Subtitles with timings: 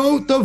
[0.00, 0.38] know the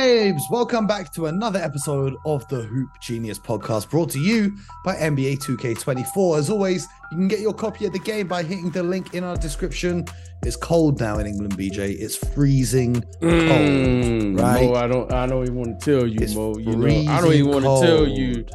[0.00, 5.40] Welcome back to another episode of the Hoop Genius podcast brought to you by NBA
[5.44, 6.38] 2K24.
[6.38, 9.24] As always, you can get your copy of the game by hitting the link in
[9.24, 10.06] our description.
[10.42, 12.00] It's cold now in England, BJ.
[12.00, 14.64] It's freezing cold, Mm, right?
[14.70, 15.12] Mo, I don't.
[15.12, 16.56] I don't even want to tell you, It's Mo.
[16.56, 18.46] You know, I don't even want to tell you.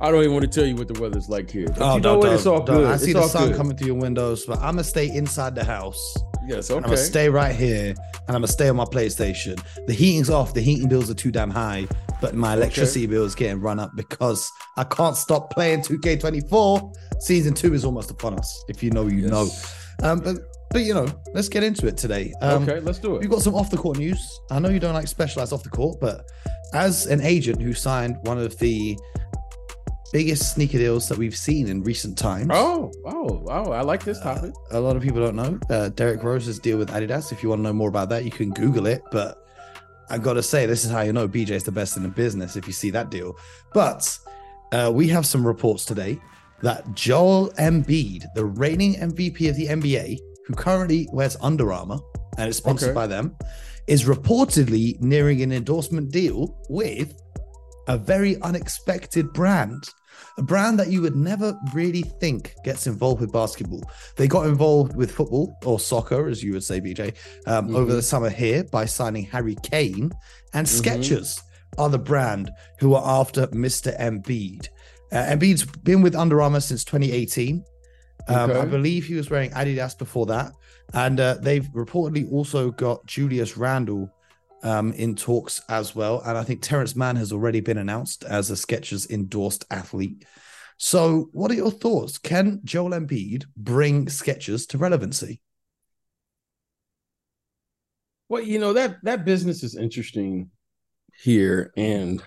[0.00, 1.68] I don't even want to tell you what the weather's like here.
[1.68, 2.32] But Oh, you know what?
[2.32, 2.86] It's all good.
[2.90, 3.56] I see it's the sun good.
[3.56, 6.16] coming through your windows, but I'm gonna stay inside the house.
[6.48, 6.72] Yes.
[6.72, 6.76] Okay.
[6.76, 9.62] I'm gonna stay right here and I'm gonna stay on my PlayStation.
[9.86, 11.86] The heating's off, the heating bills are too damn high,
[12.20, 16.94] but my electricity bill is getting run up because I can't stop playing 2K24.
[17.20, 18.64] Season two is almost upon us.
[18.68, 19.30] If you know, you Yes.
[19.30, 20.08] know.
[20.08, 20.36] Um, but
[20.70, 22.32] but you know, let's get into it today.
[22.40, 22.80] Um, okay.
[22.80, 23.20] Let's do it.
[23.20, 24.40] We've got some off the court news.
[24.50, 26.24] I know you don't like specialized off the court, but
[26.72, 28.96] as an agent who signed one of the
[30.12, 32.48] biggest sneaker deals that we've seen in recent times.
[32.50, 33.72] Oh, oh, oh!
[33.72, 34.52] I like this topic.
[34.70, 37.32] A lot of people don't know uh, Derrick Rose's deal with Adidas.
[37.32, 39.02] If you want to know more about that, you can Google it.
[39.10, 39.38] But
[40.10, 42.08] I got to say, this is how you know BJ is the best in the
[42.08, 43.36] business if you see that deal.
[43.72, 44.18] But
[44.72, 46.20] uh, we have some reports today
[46.62, 51.98] that Joel Embiid, the reigning MVP of the NBA, who currently wears Under Armour
[52.38, 52.94] and is sponsored Okay.
[52.94, 53.36] by them,
[53.86, 57.14] is reportedly nearing an endorsement deal with
[57.88, 59.88] a very unexpected brand.
[60.38, 63.82] A brand that you would never really think gets involved with basketball.
[64.16, 67.14] They got involved with football or soccer, as you would say, BJ,
[67.46, 67.96] um, over Mhm.
[67.96, 70.12] the summer here by signing Harry Kane.
[70.54, 70.80] And Mhm.
[70.82, 71.40] Skechers
[71.78, 72.50] are the brand
[72.80, 73.98] who are after Mr.
[73.98, 74.68] Embiid.
[75.10, 77.64] Uh, Embiid's been with Under Armour since 2018.
[78.28, 80.52] Um, I believe he was wearing Adidas before that.
[80.94, 84.10] And uh, they've reportedly also got Julius Randle
[84.62, 86.20] um, in talks as well.
[86.20, 90.24] And I think Terance Mann has already been announced as a Skechers endorsed athlete.
[90.78, 92.18] So, what are your thoughts?
[92.18, 95.40] Can Joel Embiid bring Skechers to relevancy?
[98.28, 100.50] Well, you know that that business is interesting
[101.22, 102.22] here, and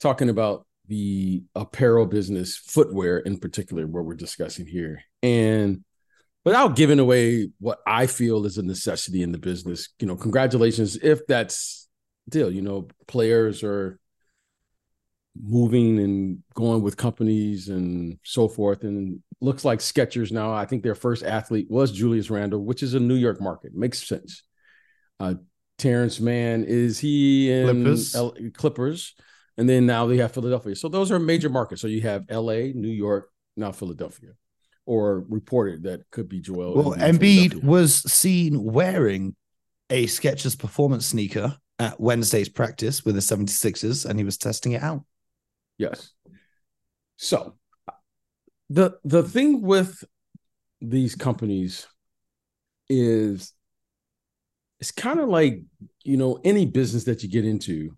[0.00, 5.84] talking about the apparel business, footwear in particular, what we're discussing here, and
[6.44, 10.96] without giving away what I feel is a necessity in the business, you know, congratulations
[10.96, 11.88] if that's
[12.28, 12.50] deal.
[12.50, 13.98] You know, players are
[15.40, 18.84] moving and going with companies and so forth.
[18.84, 20.52] And looks like Skechers now.
[20.52, 23.74] I think their first athlete was Julius Randle, which is a New York market.
[23.74, 24.42] Makes sense.
[25.18, 25.34] Uh,
[25.78, 28.14] Terance Mann is he in Clippers.
[28.14, 29.14] L- Clippers,
[29.56, 30.76] and then now they have Philadelphia.
[30.76, 31.82] So those are major markets.
[31.82, 34.30] So you have L.A., New York, now Philadelphia,
[34.86, 36.74] or reported that could be Joel.
[36.74, 39.34] Well, Embiid, Embiid was seen wearing
[39.90, 44.82] a Skechers performance sneaker at Wednesday's practice with the 76ers, and he was testing it
[44.82, 45.04] out.
[45.78, 46.12] Yes.
[47.16, 47.54] So
[48.70, 50.04] the the thing with
[50.80, 51.86] these companies
[52.88, 53.52] is
[54.80, 55.62] it's kind of like,
[56.02, 57.96] you know, any business that you get into,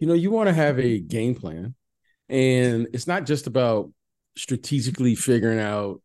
[0.00, 1.74] you know, you want to have a game plan.
[2.28, 3.92] And it's not just about
[4.36, 6.00] strategically figuring out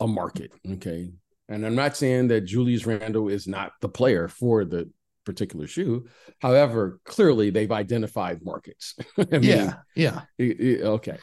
[0.00, 0.52] a market.
[0.74, 1.10] Okay.
[1.48, 4.90] And I'm not saying that Julius Randle is not the player for the
[5.24, 6.06] particular shoe.
[6.40, 8.94] However, clearly they've identified markets.
[9.18, 10.22] I mean, yeah, yeah.
[10.38, 11.18] it- it- okay.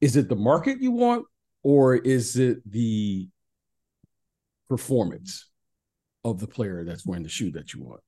[0.00, 1.24] Is it the market you want,
[1.62, 3.28] or is it the
[4.68, 5.48] performance
[6.24, 8.00] of the player that's wearing the shoe that you want?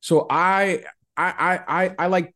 [0.00, 0.84] So I
[1.16, 1.30] I
[1.66, 2.34] I I, I like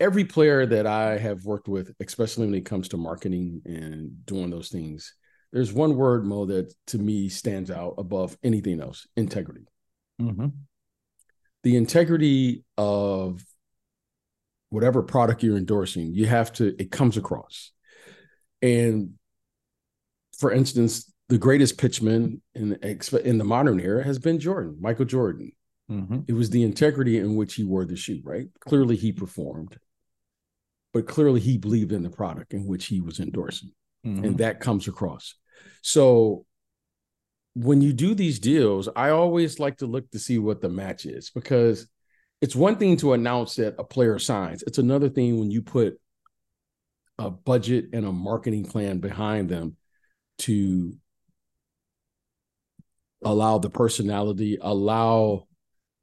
[0.00, 4.50] every player that I have worked with, especially when it comes to marketing and doing
[4.50, 5.14] those things.
[5.52, 9.66] There's one word, Mo, that to me stands out above anything else: integrity
[10.20, 10.52] Mhm.
[11.62, 13.44] the integrity of
[14.70, 17.72] whatever product you're endorsing you have to it comes across
[18.60, 19.14] and
[20.36, 25.04] for instance the greatest pitchman in expe- in the modern era has been jordan michael
[25.06, 25.50] jordan
[25.90, 26.24] Mhm.
[26.28, 29.78] it was the integrity in which he wore the shoe right clearly he performed
[30.92, 33.72] but clearly he believed in the product in which he was endorsing
[34.04, 34.24] Mhm.
[34.24, 35.34] and that comes across.
[35.82, 36.46] So
[37.54, 41.06] when you do these deals, I always like to look to see what the match
[41.06, 41.88] is because
[42.40, 44.62] it's one thing to announce that a player signs.
[44.62, 46.00] It's another thing when you put
[47.18, 49.76] a budget and a marketing plan behind them
[50.38, 50.96] to
[53.24, 55.47] allow the personality, allow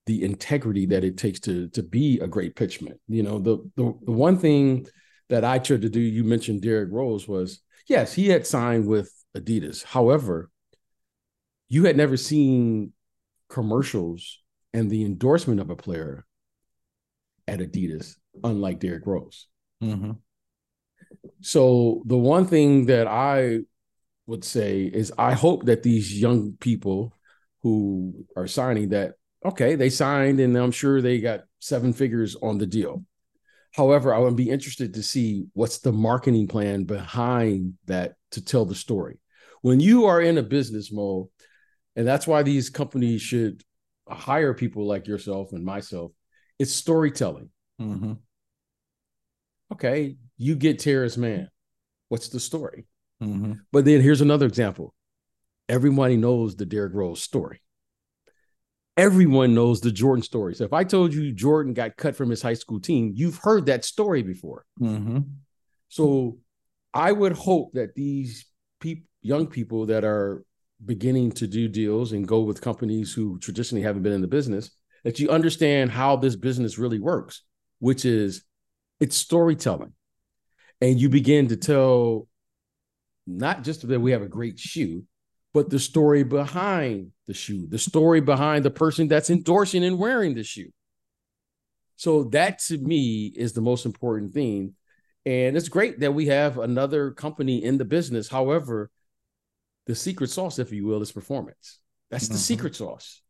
[0.06, 2.98] the integrity that it takes to to be a great pitchman.
[3.08, 4.88] You know, the the, the one thing
[5.30, 9.12] that I tried to do, you mentioned Derrick Rose was yes, he had signed with
[9.36, 9.84] Adidas.
[9.84, 10.50] However,
[11.68, 12.94] you had never seen
[13.50, 14.42] commercials
[14.74, 16.26] and the endorsement of a player
[17.48, 19.48] at Adidas, unlike Derrick Rose.
[19.82, 20.18] Mhm.
[21.42, 23.60] So the one thing that I
[24.28, 27.14] would say is I hope that these young people
[27.62, 32.58] who are signing that okay, they signed and I'm sure they got seven figures on
[32.58, 33.04] the deal.
[33.74, 38.66] However, I would be interested to see what's the marketing plan behind that to tell
[38.66, 39.20] the story.
[39.62, 41.28] When you are in a business mode,
[41.96, 43.64] and that's why these companies should
[44.08, 46.12] hire people like yourself and myself,
[46.58, 47.50] it's storytelling.
[47.82, 48.14] Mm-hmm.
[49.74, 51.50] Okay, you get Terance Mann.
[52.10, 52.86] What's the story?
[53.22, 53.54] Mm-hmm.
[53.72, 54.94] But then here's another example.
[55.68, 57.60] Everybody knows the Derrick Rose story.
[58.98, 60.56] Everyone knows the Jordan story.
[60.56, 63.66] So if I told you Jordan got cut from his high school team, you've heard
[63.66, 64.66] that story before.
[64.80, 65.20] Mm-hmm.
[65.90, 66.38] So
[66.94, 68.46] I would hope that these
[68.80, 70.46] people, young people that are
[70.86, 74.72] beginning to do deals and go with companies who traditionally haven't been in the business,
[75.04, 77.44] that you understand how this business really works,
[77.80, 78.44] which is
[79.00, 79.94] it's storytelling.
[80.82, 82.28] And you begin to tell
[83.28, 85.04] not just that we have a great shoe,
[85.56, 90.36] but the story behind the shoe, the story behind the person that's endorsing and wearing
[90.36, 90.70] the shoe.
[91.96, 94.74] So that to me is the most important thing.
[95.26, 98.28] And it's great that we have another company in the business.
[98.28, 98.92] However,
[99.86, 101.80] the secret sauce, if you will, is performance.
[102.12, 102.40] That's the mm-hmm.
[102.40, 103.22] secret sauce.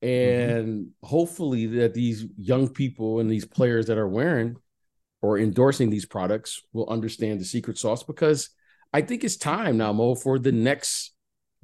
[0.00, 1.06] And mm-hmm.
[1.06, 4.56] hopefully that these young people and these players that are wearing
[5.20, 8.48] or endorsing these products will understand the secret sauce because
[8.94, 11.12] I think it's time now, Mo, for the next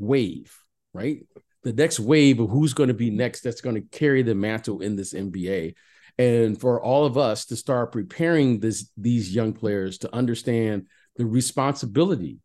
[0.02, 0.56] wave,
[0.92, 1.26] right?
[1.62, 4.80] The next wave of who's going to be next that's going to carry the mantle
[4.80, 5.74] in this NBA.
[6.18, 11.24] And for all of us to start preparing this these young players to understand the
[11.24, 12.40] responsibility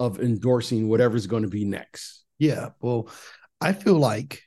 [0.00, 2.24] of endorsing whatever's going to be next.
[2.38, 2.70] Yeah.
[2.80, 3.08] Well,
[3.60, 4.42] I feel like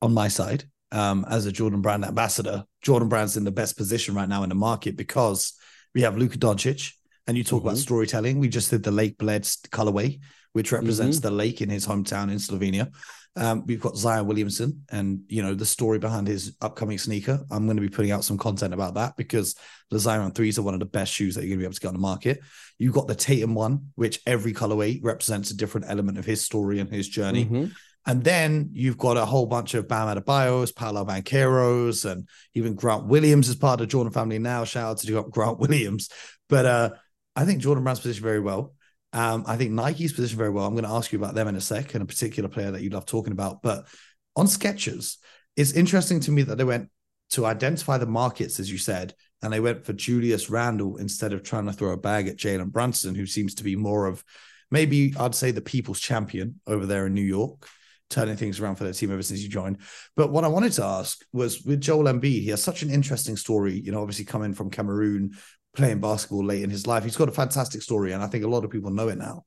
[0.00, 4.14] on my side, um, as a Jordan Brand ambassador, Jordan Brand's in the best position
[4.14, 5.54] right now in the market because
[5.94, 6.92] we have Luka Doncic,
[7.26, 7.68] and you talk mm-hmm.
[7.68, 8.38] about storytelling.
[8.38, 10.20] We just did the Lake Bled colorway,
[10.52, 11.28] which represents mm-hmm.
[11.28, 12.92] the lake in his hometown in Slovenia.
[13.36, 17.44] Um, we've got Zion Williamson and you know the story behind his upcoming sneaker.
[17.50, 19.56] I'm going to be putting out some content about that because
[19.90, 21.74] the Zion threes are one of the best shoes that you're going to be able
[21.74, 22.40] to get on the market.
[22.78, 26.78] You've got the Tatum one, which every colorway represents a different element of his story
[26.78, 27.44] and his journey.
[27.44, 27.66] Mm-hmm.
[28.06, 33.06] And then you've got a whole bunch of Bam Adebayos, Paolo Bancheros, and even Grant
[33.06, 34.64] Williams is part of the Jordan family now.
[34.64, 36.10] Shout out to Grant Williams.
[36.48, 36.90] But uh,
[37.36, 38.74] I think Jordan Brand's positioned very well.
[39.12, 40.66] Um, I think Nike's positioned very well.
[40.66, 42.82] I'm going to ask you about them in a sec and a particular player that
[42.82, 43.62] you love talking about.
[43.62, 43.86] But
[44.34, 45.18] on Skechers,
[45.56, 46.90] it's interesting to me that they went
[47.30, 51.42] to identify the markets, as you said, and they went for Julius Randle instead of
[51.42, 54.24] trying to throw a bag at Jalen Brunson, who seems to be more of
[54.70, 57.68] maybe I'd say the people's champion over there in New York,
[58.10, 59.78] turning things around for their team ever since you joined.
[60.16, 63.36] But what I wanted to ask was with Joel Embiid, he has such an interesting
[63.36, 65.32] story, you know, obviously coming from Cameroon,
[65.74, 67.04] playing basketball late in his life.
[67.04, 69.44] He's got a fantastic story, and I think a lot of people know it now.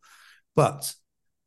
[0.55, 0.93] But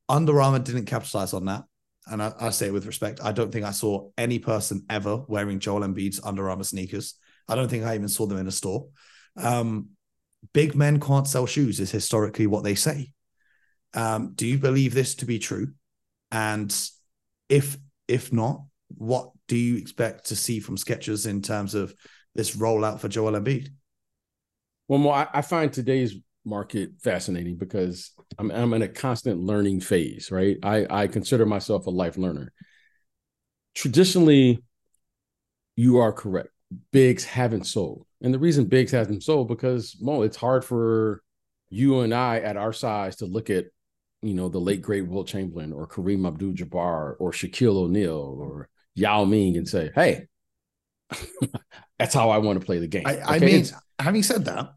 [0.09, 1.65] Under Armour didn't capitalize on that.
[2.07, 3.21] And I, I say it with respect.
[3.23, 7.15] I don't think I saw any person ever wearing Joel Embiid's Under Armour sneakers.
[7.47, 8.89] I don't think I even saw them in a store.
[9.37, 9.91] Um,
[10.53, 13.13] big men can't sell shoes is historically what they say.
[13.95, 15.73] Um, do you believe this to be true?
[16.31, 16.75] And
[17.49, 17.77] if
[18.09, 18.63] if not,
[18.97, 21.95] what do you expect to see from Skechers in terms of
[22.35, 23.69] this rollout for Joel Embiid?
[24.91, 30.33] Well, more, I, find today's market fascinating because I'm I'm in a constant learning phase,
[30.33, 30.57] right?
[30.65, 32.53] I I consider myself a life learner.
[33.77, 34.65] Traditionally,
[35.77, 36.49] you are correct.
[36.91, 41.23] Bigs haven't sold, and the reason Bigs hasn't sold because well, it's hard for
[41.69, 43.67] you and I at our size to look at,
[44.23, 49.25] you know, the late great Wilt Chamberlain or Kareem Abdul-Jabbar or Shaquille O'Neal or Yao
[49.25, 50.27] Ming and say, "Hey,
[51.97, 53.23] that's how I want to play the game." I, okay?
[53.25, 53.65] I mean,
[54.01, 54.73] having said that,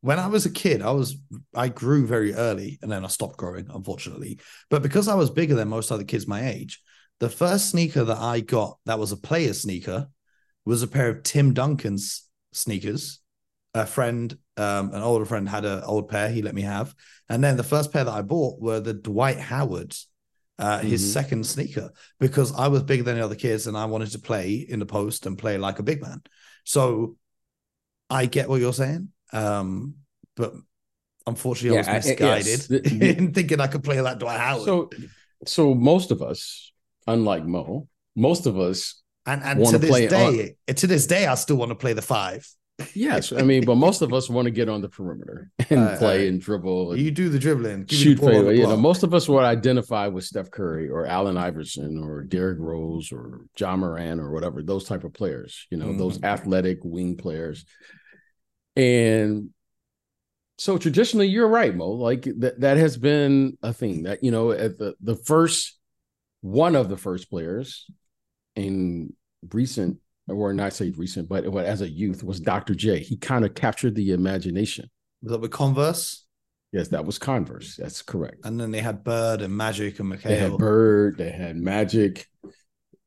[0.00, 1.16] when I was a kid, I was
[1.54, 4.38] I grew very early and then I stopped growing, unfortunately.
[4.70, 6.80] But because I was bigger than most other kids my age,
[7.20, 10.08] the first sneaker that I got that was a player sneaker
[10.64, 13.20] was a pair of Tim Duncan's sneakers.
[13.74, 16.94] A friend, um, an older friend had an old pair he let me have.
[17.28, 20.08] And then the first pair that I bought were the Dwight Howard's,
[20.58, 21.12] uh, his mm-hmm.
[21.12, 24.54] second sneaker, because I was bigger than the other kids and I wanted to play
[24.54, 26.22] in the post and play like a big man.
[26.64, 27.16] So
[28.08, 29.10] I get what you're saying.
[29.32, 29.94] Um,
[30.36, 30.54] but
[31.26, 32.66] unfortunately, yeah, I was misguided yes.
[32.66, 34.64] the, the, in thinking I could play like Dwight Howard.
[34.64, 34.90] So,
[35.46, 36.72] so most of us,
[37.06, 40.74] unlike Mo, most of us, and and to this day, on...
[40.74, 42.48] to this day, I still want to play the five.
[42.94, 45.96] Yes, I mean, but most of us want to get on the perimeter and uh,
[45.98, 46.92] play uh, and dribble.
[46.92, 48.20] And you do the dribbling, shoot.
[48.22, 52.58] You know, most of us would identify with Steph Curry or Allen Iverson or Derrick
[52.60, 55.66] Rose or Ja Morant or whatever those type of players.
[55.70, 55.98] You know, mm-hmm.
[55.98, 57.64] those athletic wing players.
[58.78, 59.50] And
[60.56, 61.90] so traditionally, you're right, Mo.
[61.90, 65.78] Like that that has been a thing that you know at the the first
[66.40, 67.90] one of the first players
[68.54, 69.12] in
[69.52, 72.74] recent or not say recent, but, as a youth was Dr.
[72.74, 73.00] J.
[73.00, 74.90] He kind of captured the imagination.
[75.22, 76.26] Was that with Converse?
[76.70, 77.76] Yes, that was Converse.
[77.76, 78.44] That's correct.
[78.44, 80.22] And then they had Bird and Magic and McHale.
[80.24, 82.26] They had Bird, they had Magic,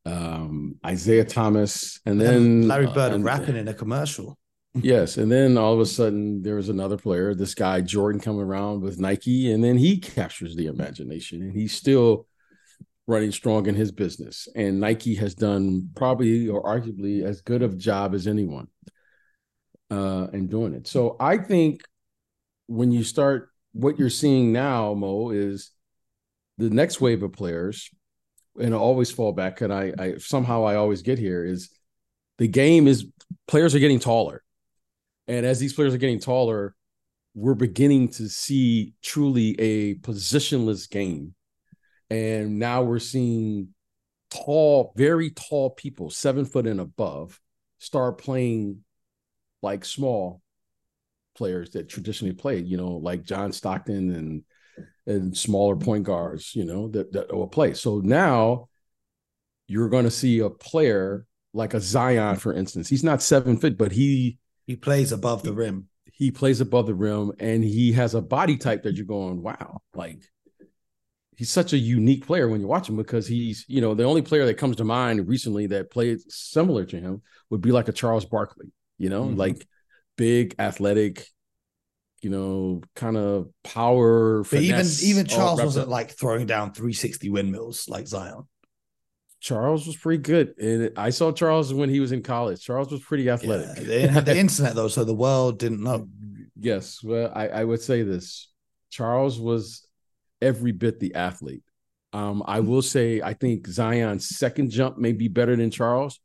[0.06, 4.38] um, Isiah Thomas, and then Larry Bird uh, and, rapping in a commercial.
[4.74, 8.42] Yes, and then all of a sudden there was another player, this guy Jordan coming
[8.42, 12.25] around with Nike, and then he captures the imagination, and he's still
[13.06, 14.48] running strong in his business.
[14.56, 18.68] And Nike has done probably or arguably as good of a job as anyone
[19.90, 20.88] uh, in doing it.
[20.88, 21.82] So I think
[22.68, 25.72] when you start, what you're seeing now, Mo, is
[26.58, 27.90] the next wave of players,
[28.58, 31.70] and I always fall back, and I, I somehow I always get here is
[32.38, 33.06] the game is
[33.48, 34.44] players are getting taller
[35.28, 36.75] and as these players are getting taller,
[37.34, 41.34] we're beginning to see truly a positionless game.
[42.10, 43.70] And now we're seeing
[44.30, 47.40] tall, very tall people, seven foot and above,
[47.80, 48.84] start playing
[49.62, 50.42] like small
[51.36, 54.44] players that traditionally played, you know, like John Stockton and
[55.08, 57.74] and smaller point guards, you know, that, that will play.
[57.74, 58.68] So now
[59.68, 62.88] you're going to see a player like a Zion, for instance.
[62.88, 65.88] He's not seven foot, but he he plays above the rim.
[66.13, 69.82] He plays above the rim and he has a body type that you're going, wow,
[69.94, 70.22] like
[71.36, 74.22] he's such a unique player when you watch him because he's, you know, the only
[74.22, 77.91] player that comes to mind recently that played similar to him would be like a
[77.91, 79.38] Charles Barkley, you know, mm-hmm.
[79.38, 79.68] like
[80.18, 81.25] big, athletic,
[82.22, 84.44] you know, kind of power.
[84.44, 88.44] But even even Charles wasn't like throwing down 360 windmills like Zion.
[89.41, 90.53] Charles was pretty good.
[90.60, 92.63] And I saw Charles when he was in college.
[92.63, 93.69] Charles was pretty athletic.
[93.69, 96.07] Yeah, they didn't have the internet though, so the world didn't know.
[96.60, 97.03] Yes.
[97.03, 98.50] Well, I, I would say this.
[98.91, 99.88] Charles was
[100.41, 101.63] every bit the athlete.
[102.13, 106.19] Um, I will say I think Zion's second jump may be better than Charles,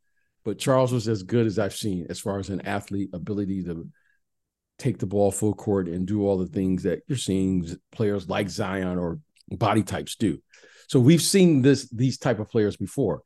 [0.44, 3.88] but Charles was as good as I've seen as far as an athlete ability to
[4.78, 8.50] take the ball full court and do all the things that you're seeing players like
[8.50, 9.20] Zion or
[9.50, 10.42] body types do.
[10.88, 13.22] So we've seen this these type of players before.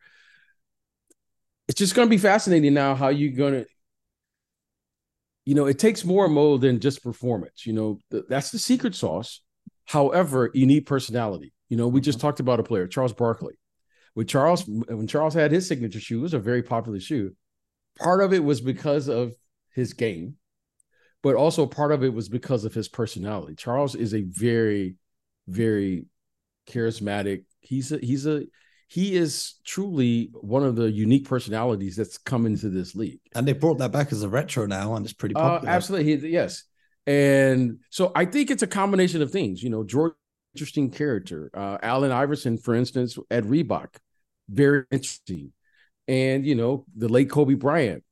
[1.69, 3.67] It's just going to be fascinating now how you're going to
[5.45, 7.67] you know, it takes more mold than just performance.
[7.67, 9.41] You know, th- that's the secret sauce.
[9.85, 11.53] However, you need personality.
[11.69, 12.27] You know, we just mm-hmm.
[12.29, 13.55] talked about a player, Charles Barkley.
[14.15, 17.35] With Charles, when Charles had his signature shoe, it was a very popular shoe.
[17.99, 19.33] Part of it was because of
[19.75, 20.37] his game,
[21.23, 23.55] but also part of it was because of his personality.
[23.55, 24.97] Charles is a very,
[25.47, 26.07] very
[26.69, 27.45] charismatic.
[27.61, 28.45] He's a he's a
[28.91, 33.21] he is truly one of the unique personalities that's come into this league.
[33.37, 35.73] And they brought that back as a retro now, and it's pretty uh, popular.
[35.73, 36.65] Uh, absolutely, he, yes.
[37.07, 39.63] And so I think it's a combination of things.
[39.63, 40.15] You know, George,
[40.55, 41.51] interesting character.
[41.55, 43.95] Uh, Allen Iverson, for instance, at Reebok,
[44.49, 45.53] very interesting.
[46.09, 48.03] And you know, the late Kobe Bryant,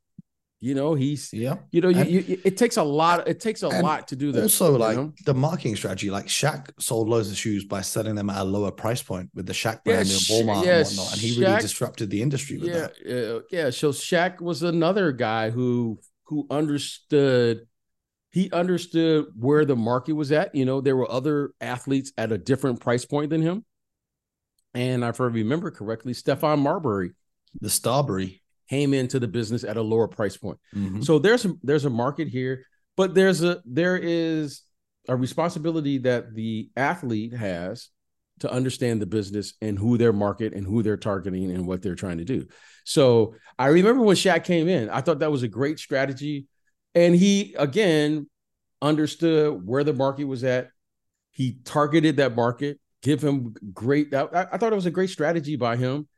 [0.61, 1.57] you know, he's yeah.
[1.71, 3.29] You know, you, you, it takes a lot.
[3.29, 4.43] It takes a lot to do that.
[4.43, 5.13] Also, like know?
[5.25, 8.73] the marketing strategy, like Shaq sold loads of shoes by selling them at a lower
[8.73, 11.47] price point with the Shaq brand yeah, in Walmart yeah, and whatnot, and he Shaq,
[11.47, 13.37] really disrupted the industry with yeah, that.
[13.37, 17.67] Uh, yeah, so Shaq was another guy who who understood.
[18.31, 20.55] He understood where the market was at.
[20.55, 23.65] You know, there were other athletes at a different price point than him.
[24.75, 27.13] And if I remember correctly, Stephon Marbury,
[27.61, 30.59] the Starbury, came into the business at a lower price point.
[30.75, 31.03] Mm-hmm.
[31.03, 32.65] So there's a, there's a market here,
[32.97, 34.63] but there's a there is
[35.09, 37.89] a responsibility that the athlete has
[38.41, 41.95] to understand the business and who their market and who they're targeting and what they're
[41.95, 42.47] trying to do.
[42.85, 46.47] So I remember when Shaq came in, I thought that was a great strategy.
[46.95, 48.29] And he again
[48.81, 50.71] understood where the market was at.
[51.31, 54.15] He targeted that market, give him great.
[54.15, 56.09] I, I thought it was a great strategy by him.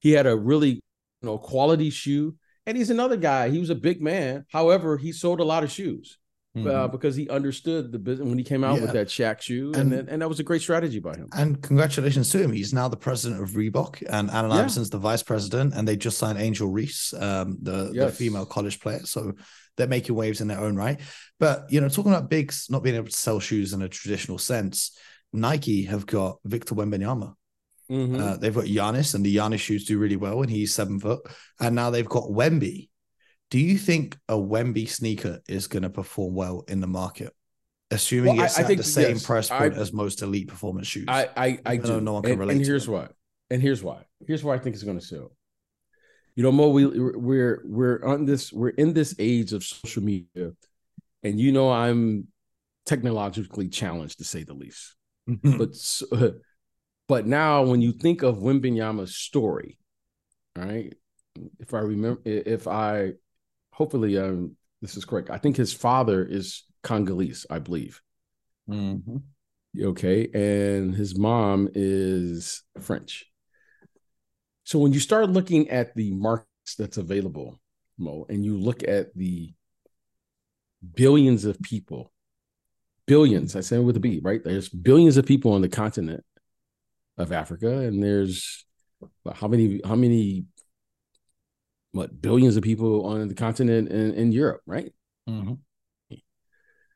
[0.00, 0.80] He had a really
[1.22, 2.36] you know, quality shoe.
[2.66, 3.48] And he's another guy.
[3.48, 4.44] He was a big man.
[4.50, 6.18] However, he sold a lot of shoes.
[6.56, 6.68] Uh, mm-hmm.
[6.68, 8.80] Uh, because he understood the business when he came out yeah.
[8.82, 11.28] with that Shaq shoe, and, and, and that was a great strategy by him.
[11.36, 12.52] And congratulations to him.
[12.52, 14.62] He's now the president of Reebok, and Allen yeah.
[14.62, 18.10] Iverson's the vice president, and they just signed Angel Reese, um, the, yes.
[18.10, 19.00] the female college player.
[19.04, 19.34] So
[19.76, 21.00] they're making waves in their own right.
[21.38, 24.38] But you know, talking about bigs not being able to sell shoes in a traditional
[24.38, 24.96] sense,
[25.32, 27.34] Nike have got Victor Wembanyama,
[27.90, 28.20] Mm-hmm.
[28.20, 31.20] Uh, they've got Giannis, and the Giannis shoes do really well, and he's seven foot.
[31.60, 32.88] And now they've got Wemby.
[33.50, 37.32] Do you think a Wemby sneaker is going to perform well in the market?
[37.90, 40.20] Assuming well, it's I, I at think, the same yes, price point I, as most
[40.20, 41.06] elite performance shoes.
[41.08, 42.00] I I, I do.
[42.02, 42.56] no one can and, relate.
[42.58, 43.08] And here's why.
[43.50, 44.04] And here's why.
[44.26, 45.32] Here's why I think it's going to sell.
[46.36, 50.52] You know, Mo, we we're we're on this we're in this age of social media,
[51.22, 52.28] and you know I'm
[52.84, 54.94] technologically challenged to say the least.
[55.26, 55.74] but
[57.08, 59.78] but now when you think of Wembanyama's story,
[60.54, 60.94] right?
[61.58, 63.12] If I remember, if I
[63.72, 68.00] hopefully um this is correct, I think his father is Congolese, I believe.
[68.68, 69.16] Mm-hmm.
[69.80, 73.26] Okay, and his mom is French.
[74.64, 77.58] So when you start looking at the markets that's available,
[77.96, 79.54] Mo, and you look at the
[80.94, 82.12] billions of people,
[83.06, 84.42] billions, I say with a B, right?
[84.44, 86.24] There's billions of people on the continent
[87.18, 88.64] of Africa, and there's
[89.34, 90.46] how many, how many,
[91.92, 94.92] what billions of people on the continent in, in Europe, right?
[95.28, 95.54] Mm-hmm.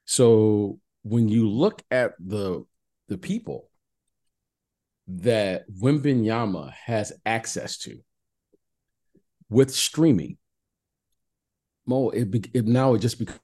[0.05, 2.65] So when you look at the
[3.09, 3.69] the people
[5.09, 7.99] that Wembanyama has access to
[9.51, 10.39] with streaming,
[11.85, 13.41] Mo, it, be, it now it just becomes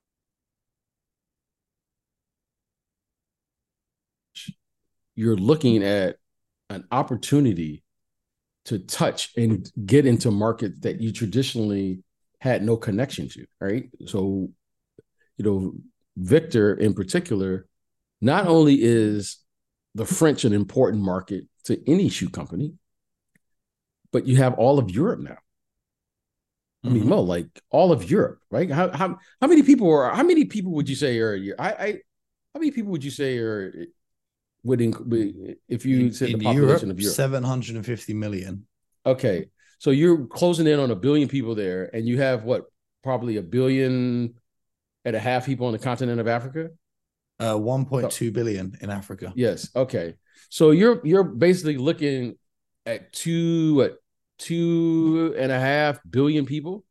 [5.17, 6.17] you're looking at
[6.71, 7.83] an opportunity
[8.67, 12.03] to touch and get into markets that you traditionally
[12.41, 13.89] had no connection to, right?
[14.07, 14.51] So,
[15.37, 15.73] you know,
[16.17, 17.67] Victor in particular,
[18.21, 19.39] not only is
[19.95, 22.75] the French an important market to any shoe company,
[24.13, 25.39] but you have all of Europe now.
[26.85, 27.09] I mean, mm-hmm.
[27.09, 28.71] Mo, like all of Europe, right?
[28.71, 30.15] How how how many people are?
[30.15, 31.35] How many people would you say are?
[31.59, 31.87] I I
[32.55, 33.87] how many people would you say are
[34.69, 34.81] would
[35.69, 37.17] if you said the population Europe, of Europe?
[37.17, 38.67] Seven hundred and fifty million.
[39.05, 39.49] Okay,
[39.79, 42.67] so you're closing in on a billion people there, and you have what
[43.03, 44.35] probably a billion
[45.05, 46.71] and a half people on the continent of Africa.
[47.41, 49.33] Uh, one point two billion in Africa.
[49.35, 49.71] Yes.
[49.75, 50.15] Okay.
[50.51, 52.37] So you're you're basically looking
[52.85, 53.97] at two what
[54.39, 56.85] two and a half billion people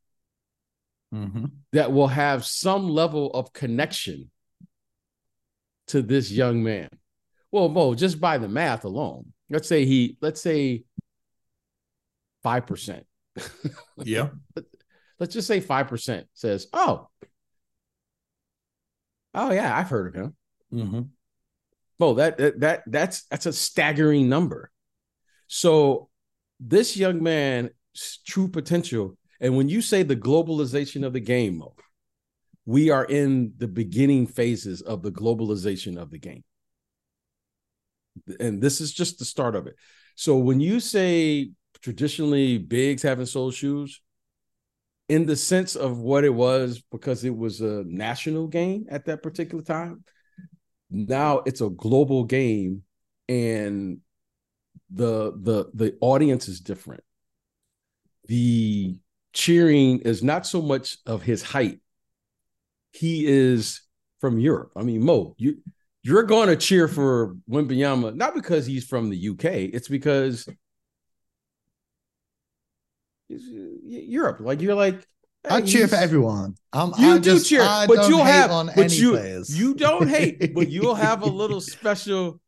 [1.14, 1.46] mm-hmm.
[1.74, 4.30] that will have some level of connection
[5.88, 6.90] to this young man.
[7.52, 10.84] Well, Mo, just by the math alone, let's say he, let's say
[12.44, 13.06] five percent.
[13.98, 14.30] yeah.
[15.20, 17.08] Let's just say five percent says, "Oh,
[19.34, 20.36] oh yeah, I've heard of him."
[20.72, 21.02] Mm-hmm.
[22.00, 24.72] Well, that, that that that's that's a staggering number.
[25.48, 26.10] So
[26.60, 27.72] this young man's
[28.28, 31.74] true potential, and when you say the globalization of the game, Mo,
[32.66, 36.44] we are in the beginning phases of the globalization of the game.
[38.40, 39.76] And this is just the start of it.
[40.16, 41.52] So when you say
[41.82, 44.02] traditionally bigs haven't sold shoes,
[45.10, 49.24] in the sense of what it was because it was a national game at that
[49.24, 50.04] particular time,
[50.90, 52.84] now it's a global game
[53.30, 54.00] and
[54.90, 57.04] the the the audience is different.
[58.28, 58.98] The
[59.34, 61.80] cheering is not so much of his height.
[62.92, 63.82] He is
[64.20, 64.72] from europe.
[64.76, 65.58] I mean mo you
[66.08, 70.48] you're going to cheer for Wembanyama not because he's from the uk it's because
[73.32, 73.36] uh,
[73.84, 74.38] Europe.
[74.40, 75.06] Like you're like
[75.50, 76.56] I cheer for everyone.
[76.74, 79.58] I'm, you I do just, cheer, I but you'll have on but you players.
[79.58, 82.42] you don't hate, but you'll have a little special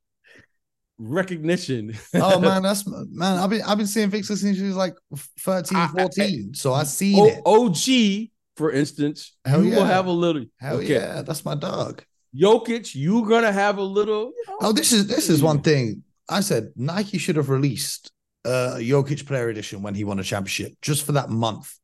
[0.97, 1.93] recognition.
[2.15, 3.37] oh man, that's man.
[3.37, 4.95] I've been I've been seeing Victor since she was like
[5.39, 5.97] 13, 14.
[5.97, 7.41] I, I, so I see o- it.
[7.45, 9.77] OG, for instance, Hell you yeah.
[9.77, 10.43] will have a little.
[10.59, 10.93] Hell okay.
[10.93, 12.03] yeah, that's my dog.
[12.35, 14.25] Jokic, you're gonna have a little.
[14.25, 16.03] You know, oh, this is this is one thing.
[16.29, 18.11] I said Nike should have released
[18.45, 21.79] uh, a Jokic Player Edition when he won a championship, just for that month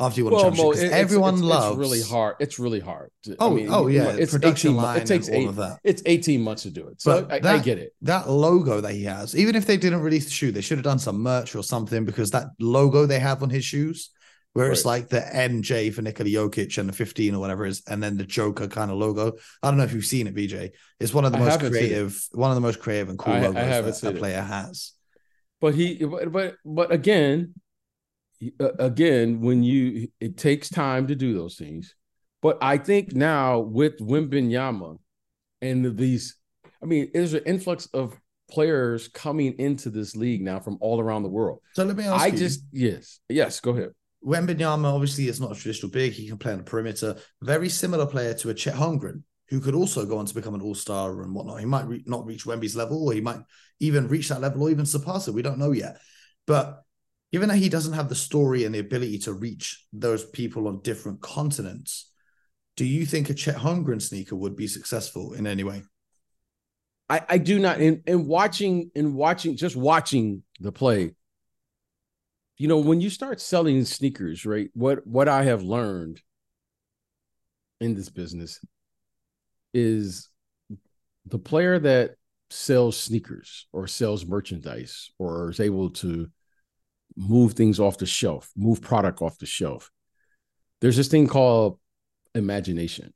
[0.00, 0.90] after you won well, a championship.
[0.90, 1.70] Mo, everyone it's, loves.
[1.70, 2.36] It's really hard.
[2.40, 3.10] It's really hard.
[3.24, 4.10] To, oh, I mean, oh yeah.
[4.10, 5.00] It's production 18 line.
[5.00, 5.78] It takes all of that.
[5.84, 7.00] It's 18 months to do it.
[7.00, 7.94] So I, that, I, get it.
[8.02, 10.84] That logo that he has, even if they didn't release the shoe, they should have
[10.84, 14.10] done some merch or something because that logo they have on his shoes,
[14.52, 14.72] where right.
[14.72, 18.16] it's like the NJ for Nikola Jokic and the 15 or whatever is, and then
[18.16, 19.32] the Joker kind of logo.
[19.62, 20.70] I don't know if you've seen it, BJ.
[20.98, 23.46] It's one of the I most creative, one of the most creative and cool I,
[23.46, 24.92] logos that a player has.
[25.60, 27.54] But he, but but again,
[28.58, 31.94] uh, again, when you it takes time to do those things.
[32.42, 34.96] But I think now with Wembanyama
[35.60, 36.36] and these,
[36.82, 38.18] I mean, there's an influx of
[38.50, 41.60] players coming into this league now from all around the world.
[41.74, 42.38] So let me ask I you.
[42.38, 43.90] just yes, yes, go ahead.
[44.24, 46.12] Wembanyama obviously is not a traditional big.
[46.12, 47.16] He can play on the perimeter.
[47.40, 50.60] Very similar player to a Chet Holmgren, who could also go on to become an
[50.60, 51.60] all star and whatnot.
[51.60, 53.40] He might re- not reach Wemby's level, or he might
[53.78, 55.34] even reach that level, or even surpass it.
[55.34, 55.98] We don't know yet.
[56.46, 56.82] But
[57.32, 60.82] given that he doesn't have the story and the ability to reach those people on
[60.82, 62.12] different continents,
[62.76, 65.82] do you think a Chet Holmgren sneaker would be successful in any way?
[67.08, 67.80] I, I do not.
[67.80, 71.14] In, in watching, in watching, just watching the play,
[72.60, 74.68] you know, when you start selling sneakers, right?
[74.74, 76.20] What what I have learned
[77.80, 78.62] in this business
[79.72, 80.28] is
[81.24, 82.16] the player that
[82.50, 86.28] sells sneakers or sells merchandise or is able to
[87.16, 89.90] move things off the shelf, move product off the shelf.
[90.82, 91.78] There's this thing called
[92.34, 93.14] imagination.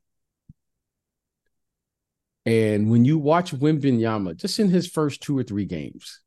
[2.47, 6.21] And when you watch Wembanyama, just in his first two or three games,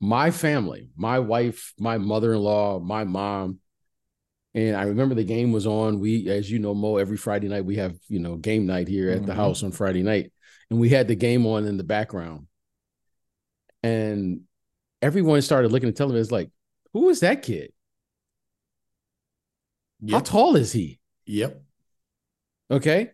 [0.00, 3.58] my family, my wife, my mother-in-law, my mom,
[4.54, 6.00] and I remember the game was on.
[6.00, 9.10] We, as you know, Mo, every Friday night we have, you know, game night here
[9.10, 9.26] at mm-hmm.
[9.26, 10.32] the house on Friday night.
[10.70, 12.46] And we had the game on in the background.
[13.82, 14.42] And
[15.00, 16.20] everyone started looking at television.
[16.20, 16.50] It's like,
[16.92, 17.72] who is that kid?
[20.00, 20.12] Yep.
[20.12, 20.98] How tall is he?
[21.26, 21.62] Yep.
[22.70, 23.12] Okay.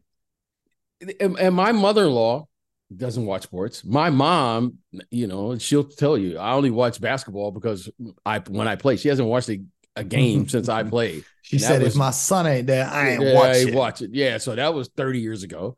[1.21, 2.49] And, and my mother-in-law
[2.95, 3.85] doesn't watch sports.
[3.85, 4.79] My mom,
[5.11, 7.91] you know, she'll tell you I only watch basketball because
[8.25, 8.97] I when I play.
[8.97, 9.63] She hasn't watched a,
[9.97, 11.25] a game since I played.
[11.43, 13.75] She said, was, "If my son ain't there, I ain't yeah, watch it.
[13.75, 15.77] watch it." Yeah, so that was thirty years ago.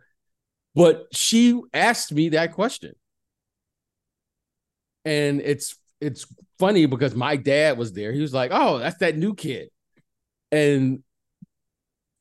[0.74, 2.94] But she asked me that question,
[5.04, 6.26] and it's it's
[6.58, 8.12] funny because my dad was there.
[8.12, 9.70] He was like, "Oh, that's that new kid,"
[10.52, 11.02] and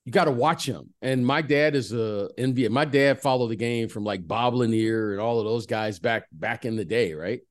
[0.07, 0.93] you got to watch him.
[1.01, 2.69] And my dad is a NBA.
[2.69, 6.27] My dad followed the game from like Bob Lanier and all of those guys back
[6.31, 7.41] back in the day, right?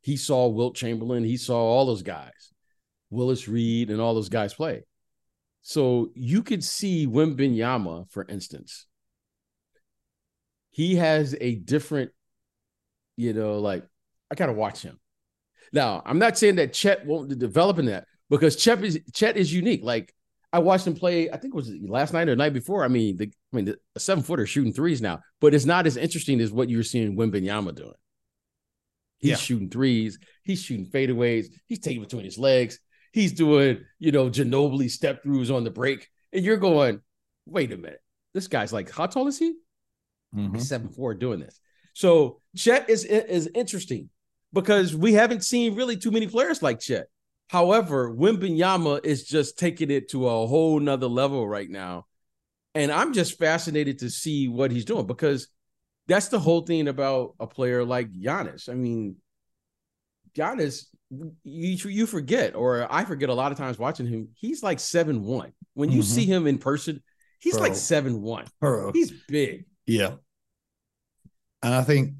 [0.00, 1.24] He saw Wilt Chamberlain.
[1.24, 2.54] He saw all those guys,
[3.10, 4.84] Willis Reed, and all those guys play.
[5.60, 8.86] So you could see Wembanyama, for instance.
[10.70, 12.12] He has a different,
[13.18, 13.84] you know, like
[14.30, 14.98] I got to watch him.
[15.70, 19.52] Now, I'm not saying that Chet won't develop in that because Chet is Chet is
[19.52, 19.84] unique.
[19.84, 20.14] Like
[20.52, 21.30] I watched him play.
[21.30, 22.84] I think it was last night or the night before.
[22.84, 25.96] I mean, the, I mean, the, seven footer shooting threes now, but it's not as
[25.96, 27.92] interesting as what you're seeing Wembanyama doing.
[29.18, 29.36] He's yeah.
[29.36, 30.18] shooting threes.
[30.42, 31.46] He's shooting fadeaways.
[31.66, 32.78] He's taking between his legs.
[33.12, 37.00] He's doing, you know, Ginobili step throughs on the break, and you're going,
[37.46, 38.02] wait a minute,
[38.34, 39.54] this guy's like, how tall is he?
[40.34, 40.58] Mm-hmm.
[40.58, 41.58] Seven four doing this.
[41.94, 44.10] So Chet is is interesting
[44.52, 47.06] because we haven't seen really too many players like Chet.
[47.48, 52.06] However, Wembanyama is just taking it to a whole nother level right now.
[52.74, 55.48] And I'm just fascinated to see what he's doing because
[56.08, 58.68] that's the whole thing about a player like Giannis.
[58.68, 59.16] I mean,
[60.36, 60.86] Giannis,
[61.44, 64.28] you you forget, or I forget a lot of times watching him.
[64.34, 65.52] He's like seven one.
[65.74, 66.14] When you mm-hmm.
[66.14, 67.02] see him in person,
[67.40, 67.62] he's Bro.
[67.62, 68.46] like seven one.
[68.92, 69.66] He's big.
[69.86, 70.16] Yeah,
[71.62, 72.14] and I think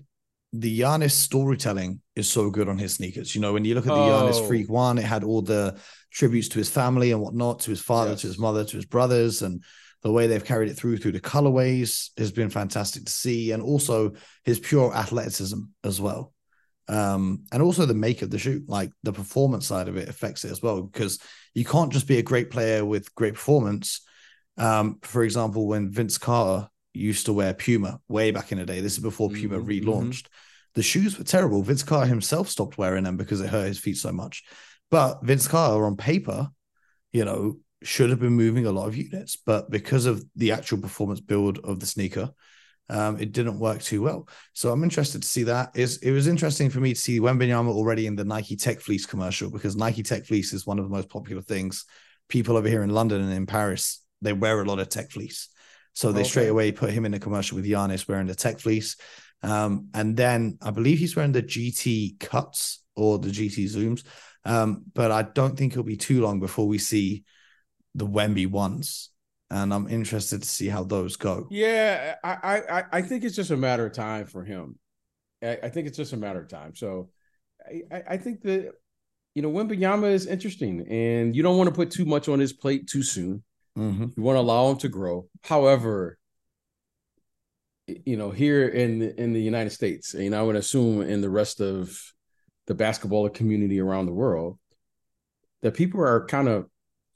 [0.52, 3.34] the Giannis storytelling is so good on his sneakers.
[3.34, 4.30] You know, when you look at the oh.
[4.30, 5.78] Giannis Freak One, it had all the
[6.10, 8.22] tributes to his family and whatnot, to his father, yes.
[8.22, 9.62] to his mother, to his brothers, and
[10.02, 13.62] the way they've carried it through through the colorways has been fantastic to see, and
[13.62, 16.32] also his pure athleticism as well.
[16.88, 20.44] Um, and also the make of the shoe, like the performance side of it affects
[20.44, 21.18] it as well, because
[21.54, 24.00] you can't just be a great player with great performance.
[24.56, 28.80] Um, for example, when Vince Carter used to wear Puma way back in the day.
[28.80, 30.24] This is before Puma mm-hmm, relaunched.
[30.24, 30.45] Mm-hmm.
[30.76, 31.62] The shoes were terrible.
[31.62, 34.44] Vince Carter himself stopped wearing them because it hurt his feet so much.
[34.90, 36.48] But Vince Carter on paper,
[37.12, 40.78] you know, should have been moving a lot of units, but because of the actual
[40.78, 42.30] performance build of the sneaker,
[42.88, 44.28] um, it didn't work too well.
[44.52, 45.70] So I'm interested to see that.
[45.74, 49.06] Is it was interesting for me to see Wembanyama already in the Nike Tech Fleece
[49.06, 51.84] commercial because Nike Tech Fleece is one of the most popular things.
[52.28, 55.48] People over here in London and in Paris, they wear a lot of Tech Fleece.
[55.96, 56.28] So they okay.
[56.28, 58.96] straight away put him in a commercial with Giannis wearing the tech fleece.
[59.42, 64.04] Um, and then I believe he's wearing the GT cuts or the GT zooms.
[64.44, 67.24] Um, but I don't think it'll be too long before we see
[67.94, 69.10] the Wemby ones.
[69.50, 71.46] And I'm interested to see how those go.
[71.50, 74.76] Yeah, I I, I think it's just a matter of time for him.
[75.42, 76.74] I, I think it's just a matter of time.
[76.74, 77.10] So
[77.92, 78.72] I, I think that
[79.34, 82.52] you know Wembanyama is interesting, and you don't want to put too much on his
[82.52, 83.44] plate too soon.
[83.78, 84.06] Mm-hmm.
[84.16, 85.28] You want to allow him to grow.
[85.44, 86.18] However,
[87.86, 91.30] you know, here in the, in the United States, and I would assume in the
[91.30, 92.00] rest of
[92.66, 94.58] the basketball community around the world,
[95.62, 96.66] that people are kind of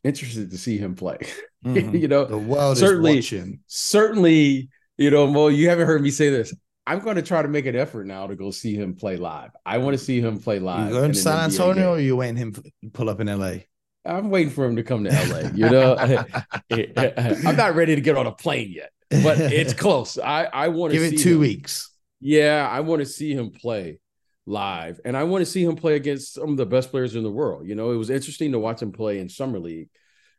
[0.04, 1.18] interested to see him play.
[1.62, 1.94] Mm-hmm.
[1.94, 3.20] you know, the world certainly.
[3.66, 6.54] Certainly, you know, Mo, you haven't heard me say this.
[6.86, 9.50] I'm going to try to make an effort now to go see him play live.
[9.66, 10.88] I want to see him play live.
[10.88, 12.56] You going to San Antonio, or are you waiting him
[12.94, 13.56] pull up in LA?
[14.04, 15.50] I'm waiting for him to come to LA.
[15.54, 15.96] You know,
[17.46, 20.18] I'm not ready to get on a plane yet, but it's close.
[20.18, 21.40] I I want to give it two him.
[21.40, 21.90] weeks.
[22.20, 24.00] Yeah, I want to see him play
[24.46, 27.22] live, and I want to see him play against some of the best players in
[27.22, 27.66] the world.
[27.66, 29.88] You know, it was interesting to watch him play in summer league.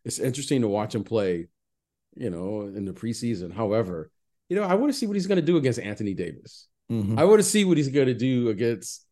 [0.06, 1.48] It's interesting to watch him play,
[2.16, 3.54] you know, in the preseason.
[3.54, 4.12] However,
[4.50, 6.68] you know, I want to see what he's going to do against Anthony Davis.
[6.92, 7.18] Mm-hmm.
[7.18, 9.06] I want to see what he's going to do against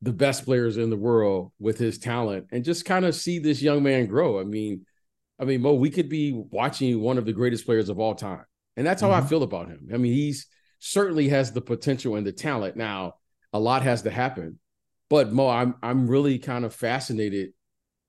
[0.00, 3.60] the best players in the world with his talent and just kind of see this
[3.60, 4.40] young man grow.
[4.40, 4.86] I mean,
[5.40, 8.44] I mean, Mo, we could be watching one of the greatest players of all time.
[8.78, 9.26] And that's how mm-hmm.
[9.26, 9.88] I feel about him.
[9.92, 10.46] I mean, he's
[10.78, 12.76] certainly has the potential and the talent.
[12.76, 13.14] Now,
[13.52, 14.60] a lot has to happen,
[15.10, 17.50] but Mo, I'm I'm really kind of fascinated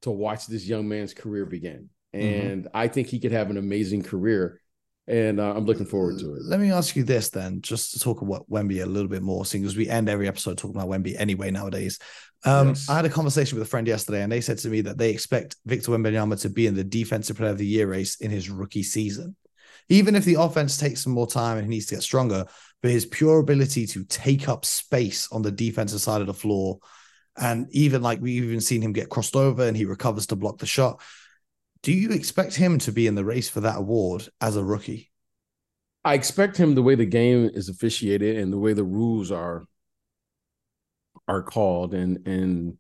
[0.03, 2.21] to watch this young man's career begin, mm-hmm.
[2.21, 2.77] and mm-hmm.
[2.77, 4.61] I think he could have an amazing career
[5.09, 6.43] and uh, I'm looking forward to it.
[6.43, 9.43] Let me ask you this then, just to talk about Wemby a little bit more,
[9.43, 11.97] seeing as we end every episode talking about Wemby anyway nowadays.
[12.45, 12.87] Um, yes.
[12.87, 15.09] I had a conversation with a friend yesterday, and they said to me that they
[15.09, 18.51] expect Victor Wembanyama to be in the Defensive Player of the Year race in his
[18.51, 19.35] rookie season,
[19.89, 22.45] even if the offense takes some more time and he needs to get stronger.
[22.81, 26.79] But his pure ability to take up space on the defensive side of the floor,
[27.37, 30.59] and even like we've even seen him get crossed over and he recovers to block
[30.59, 31.01] the shot
[31.81, 35.11] do you expect him to be in the race for that award as a rookie?
[36.03, 39.65] I expect him the way the game is officiated and the way the rules are
[41.27, 42.77] are called and and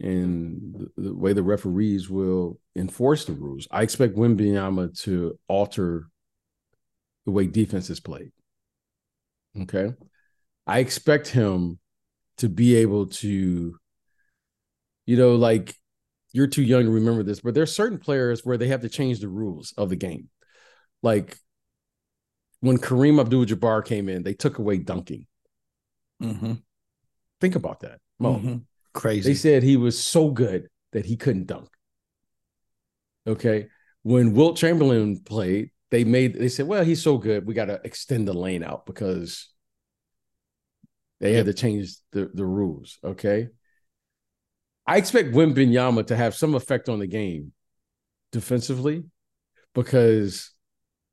[0.00, 3.66] and the, way the referees will enforce the rules.
[3.70, 6.08] I expect Wembanyama to alter
[7.28, 8.32] the way defense is played.
[9.60, 9.92] Okay.
[10.66, 11.78] I expect him
[12.38, 13.76] to be able to,
[15.04, 15.74] you know, like
[16.32, 19.20] you're too young to remember this, but there's certain players where they have to change
[19.20, 20.30] the rules of the game.
[21.02, 21.36] Like
[22.60, 25.26] when Kareem Abdul-Jabbar came in, they took away dunking.
[26.22, 26.54] Mm-hmm.
[27.42, 28.36] Think about that, Mo.
[28.36, 28.56] Mm-hmm.
[28.94, 29.28] Crazy.
[29.28, 31.68] They said he was so good that he couldn't dunk.
[33.26, 33.66] Okay.
[34.02, 37.80] When Wilt Chamberlain played, they made they said, well, he's so good, we got to
[37.84, 39.48] extend the lane out because
[41.20, 42.98] they had to change the, the rules.
[43.02, 43.48] Okay.
[44.86, 47.52] I expect Wembanyama to have some effect on the game
[48.32, 49.04] defensively
[49.74, 50.52] because,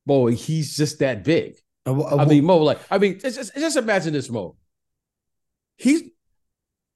[0.06, 1.56] boy, he's just that big.
[1.86, 4.56] Uh, uh, I mean, Mo, like, I mean, just, just imagine this, Mo.
[5.76, 6.04] He's,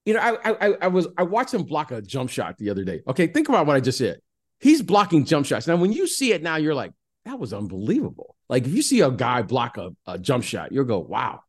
[0.06, 2.84] you know, I, I, I was, I watched him block a jump shot the other
[2.84, 3.02] day.
[3.08, 4.20] Okay, think about what I just said.
[4.60, 5.68] He's blocking jump shots.
[5.68, 6.94] Now, when you see it now, you're like,
[7.25, 8.36] that was unbelievable.
[8.47, 11.41] Like, if you see a guy block a, a jump shot, you'll go, wow.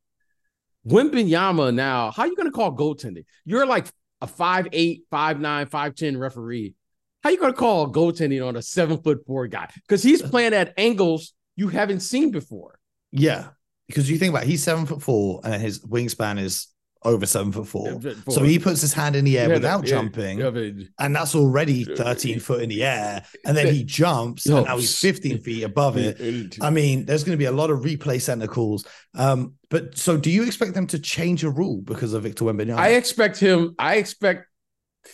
[0.86, 3.24] Wembanyama now, how are you going to call goaltending?
[3.44, 3.86] You're like
[4.20, 6.74] a five eight, five nine, five ten referee,
[7.22, 9.68] how are you gonna call goaltending on a seven foot four guy?
[9.74, 12.78] Because he's playing at angles you haven't seen before.
[13.12, 13.48] Yeah,
[13.88, 16.68] because you think about it, he's seven foot four and his wingspan is
[17.02, 18.00] over seven foot four.
[18.28, 21.34] So he puts his hand in the air yeah, without yeah, jumping, yeah, and that's
[21.34, 23.24] already 13 foot in the air.
[23.44, 26.58] And then he jumps, and now he's 15 feet above it.
[26.60, 28.86] I mean, there's going to be a lot of replay center calls.
[29.14, 32.76] Um, but so do you expect them to change a rule because of Victor Wembanyama?
[32.76, 34.46] I expect him, I expect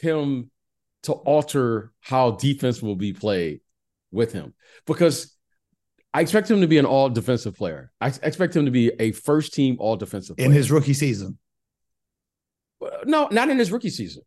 [0.01, 0.51] him
[1.05, 3.61] to alter how defense will be played
[4.11, 4.55] with him
[4.87, 5.37] because
[6.13, 7.93] I expect him to be an all defensive player.
[8.01, 10.47] I expect him to be a first team all defensive player.
[10.47, 11.39] in his rookie season.
[13.05, 14.23] No, not in his rookie season.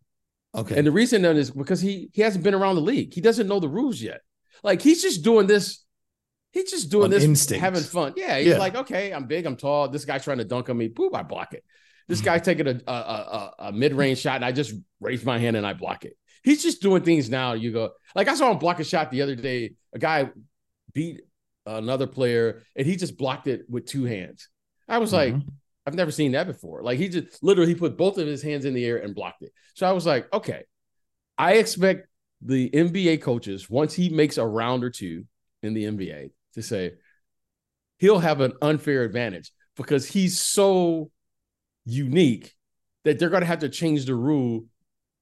[0.56, 0.78] Okay.
[0.78, 3.14] And the reason that is because he he hasn't been around the league.
[3.14, 4.22] He doesn't know the rules yet.
[4.64, 5.84] Like he's just doing this.
[6.52, 7.62] He's just doing On this, instinct.
[7.62, 8.14] having fun.
[8.18, 8.58] Yeah, he's yeah.
[8.58, 9.88] like, okay, I'm big, I'm tall.
[9.88, 10.90] This guy's trying to dunk on me.
[10.90, 11.64] Boop, I block it.
[12.08, 12.26] This mm-hmm.
[12.26, 15.56] guy's taking a a, a, a mid range shot, and I just raise my hand
[15.56, 16.18] and I block it.
[16.44, 17.54] He's just doing things now.
[17.54, 19.74] You go like I saw him block a shot the other day.
[19.94, 20.32] A guy
[20.94, 21.22] beat
[21.68, 24.50] another player, and he just blocked it with two hands.
[24.88, 25.36] I was mm-hmm.
[25.36, 25.44] like,
[25.90, 26.84] I've never seen that before.
[26.84, 29.42] Like he just literally he put both of his hands in the air and blocked
[29.42, 29.52] it.
[29.74, 30.66] So I was like, okay,
[31.36, 32.08] I expect
[32.44, 35.26] the NBA coaches once he makes a round or two
[35.64, 36.92] in the NBA to say
[37.98, 41.10] he'll have an unfair advantage because he's so
[41.86, 42.54] unique
[43.04, 44.66] that they're going to have to change the rule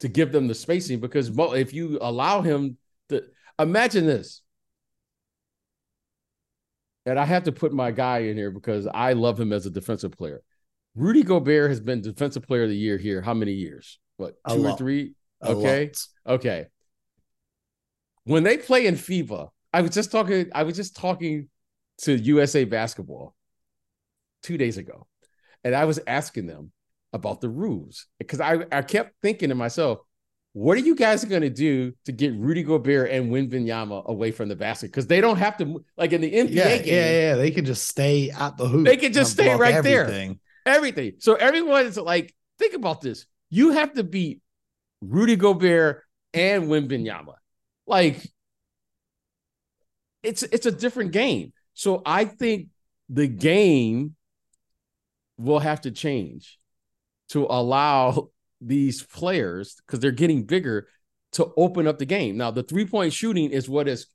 [0.01, 2.77] to give them the spacing because if you allow him
[3.07, 3.23] to
[3.57, 4.41] imagine this
[7.07, 9.69] and I have to put my guy in here because I love him as a
[9.69, 10.41] defensive player.
[10.97, 13.21] Rudy Gobert has been defensive player of the year here.
[13.21, 13.99] How many years?
[14.17, 15.13] What, two or three?
[15.41, 15.85] A okay.
[15.85, 16.35] Lot.
[16.35, 16.65] Okay.
[18.23, 21.49] When they play in FIBA, I was just talking, I was just talking
[21.99, 23.35] to USA basketball
[24.41, 25.05] two days ago.
[25.63, 26.71] And I was asking them
[27.13, 29.99] about the rules because I, I kept thinking to myself,
[30.53, 34.49] what are you guys going to do to get Rudy Gobert and Wembanyama away from
[34.49, 34.87] the basket?
[34.87, 37.65] Because they don't have to, like in the NBA yeah, game, yeah, yeah, they can
[37.65, 38.87] just stay at the hoop.
[38.87, 40.29] They can just stay right everything.
[40.29, 41.13] there everything.
[41.19, 43.25] So everyone is like, think about this.
[43.49, 44.41] You have to beat
[45.01, 46.03] Rudy Gobert
[46.33, 47.35] and Wembanyama.
[47.85, 48.25] Like,
[50.23, 51.53] it's it's a different game.
[51.73, 52.67] So I think
[53.09, 54.15] the game
[55.37, 56.59] will have to change
[57.29, 58.29] to allow
[58.61, 60.87] these players because they're getting bigger
[61.33, 62.37] to open up the game.
[62.37, 64.07] Now, the three point shooting is what has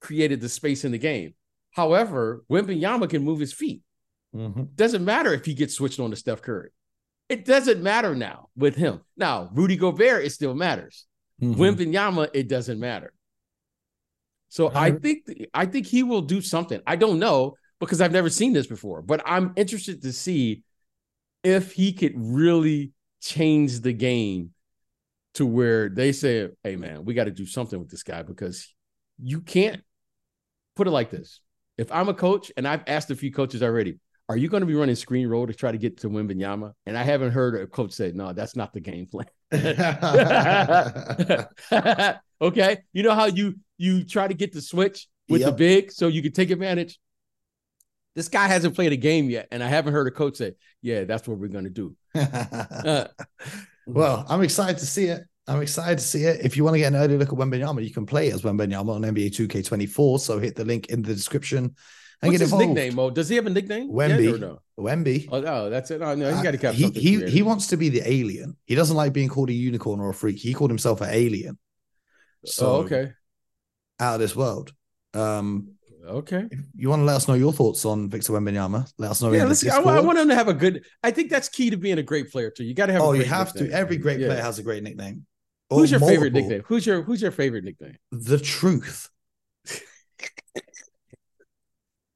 [0.00, 1.34] created the space in the game.
[1.72, 3.82] However, Wembanyama can move his feet.
[4.34, 4.64] Mm-hmm.
[4.74, 6.70] Doesn't matter if he gets switched on to Steph Curry.
[7.28, 9.00] It doesn't matter now with him.
[9.16, 11.06] Now, Rudy Gobert, it still matters.
[11.40, 13.12] mm hmm Wembanyama, it doesn't matter.
[14.48, 15.20] So I think
[15.54, 16.80] I think he will do something.
[16.86, 19.00] I don't know, because I've never seen this before.
[19.00, 20.62] But I'm interested to see
[21.42, 22.92] if he could really
[23.22, 24.50] change the game
[25.34, 28.74] to where they say, "Hey, man, we got to do something with this guy because
[29.18, 29.82] you can't
[30.76, 31.40] put it like this."
[31.78, 33.98] If I'm a coach and I've asked a few coaches already,
[34.32, 36.72] are you going to be running screen roll to try to get to Wembanyama?
[36.86, 39.26] And I haven't heard a coach say, no, that's not the game plan.
[42.40, 42.78] okay.
[42.94, 45.50] You know how you you try to get the switch with yep.
[45.50, 46.98] the big so you can take advantage?
[48.14, 51.04] This guy hasn't played a game yet, and I haven't heard a coach say, Yeah,
[51.04, 51.94] that's what we're gonna do.
[52.14, 53.08] uh,
[53.86, 55.24] well, I'm excited to see it.
[55.46, 56.42] I'm excited to see it.
[56.42, 58.94] If you want to get an early look at Wembanyama, you can play as Wembanyama
[58.94, 60.20] on NBA 2K24.
[60.20, 61.74] So hit the link in the description
[62.22, 62.74] and What's get his involved.
[62.74, 63.10] nickname, Mo?
[63.10, 63.90] Does he have a nickname?
[63.90, 64.38] Wemby.
[64.38, 64.60] No?
[64.78, 65.28] Wemby.
[65.32, 66.02] Oh, oh, that's it.
[66.02, 68.56] Oh, no, he got to uh, He he, he wants to be the alien.
[68.64, 70.38] He doesn't like being called a unicorn or a freak.
[70.38, 71.58] He called himself an alien.
[72.44, 73.12] So oh, okay.
[73.98, 74.72] Out of this world.
[75.14, 75.72] Um,
[76.06, 76.48] okay.
[76.76, 78.88] you want to let us know your thoughts on Victor Wembanyama?
[78.98, 79.32] Let us know.
[79.32, 79.66] Yeah, let's.
[79.68, 80.84] I, I, want him to have a good.
[81.02, 82.62] I think that's key to being a great player too.
[82.62, 83.02] You got to have.
[83.02, 83.70] Oh, you have nickname.
[83.70, 83.76] to.
[83.76, 84.28] Every great yeah.
[84.28, 85.26] player has a great nickname.
[85.70, 86.22] Who's your multiple.
[86.22, 86.62] favorite nickname?
[86.66, 87.96] Who's your Who's your favorite nickname?
[88.12, 89.08] The truth.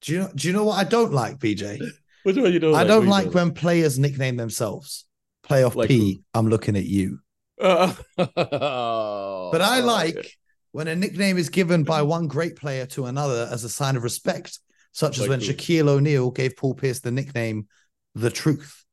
[0.07, 0.31] Do you know?
[0.35, 1.81] Do you know what I don't like, BJ?
[2.23, 2.75] Which one you don't?
[2.75, 2.87] I like?
[2.89, 5.05] don't like when players nickname themselves.
[5.45, 6.23] Playoff like P.
[6.33, 7.19] I'm looking at you.
[7.61, 10.39] Uh, but I like
[10.71, 14.05] when a nickname is given by one great player to another as a sign of
[14.05, 14.61] respect,
[14.93, 15.47] such as like when who?
[15.47, 17.67] Shaquille O'Neal gave Paul Pierce the nickname
[18.15, 18.85] "The Truth."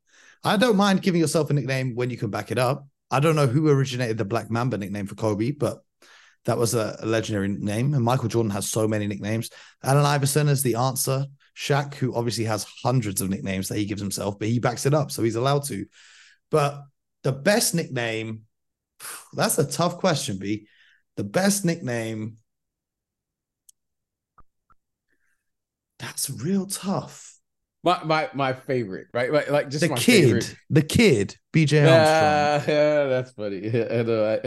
[0.44, 2.88] I don't mind giving yourself a nickname when you can back it up.
[3.12, 5.84] I don't know who originated the Black Mamba nickname for Kobe, but
[6.46, 7.94] that was a, legendary name.
[7.94, 9.50] And Michael Jordan has so many nicknames.
[9.84, 11.26] Allen Iverson is the answer.
[11.56, 14.94] Shaq, who obviously has hundreds of nicknames that he gives himself, but he backs it
[14.94, 15.86] up, so he's allowed to.
[16.50, 16.82] But
[17.24, 18.44] the best nickname,
[19.34, 20.68] that's a tough question, B.
[21.16, 22.38] The best nickname,
[26.00, 27.33] that's real tough.
[27.86, 29.32] My my my favorite, right?
[29.32, 30.56] Like, like just the kid, favorite.
[30.70, 32.74] the kid, BJ Armstrong.
[32.74, 33.68] Yeah, that's funny.
[33.74, 34.38] And uh,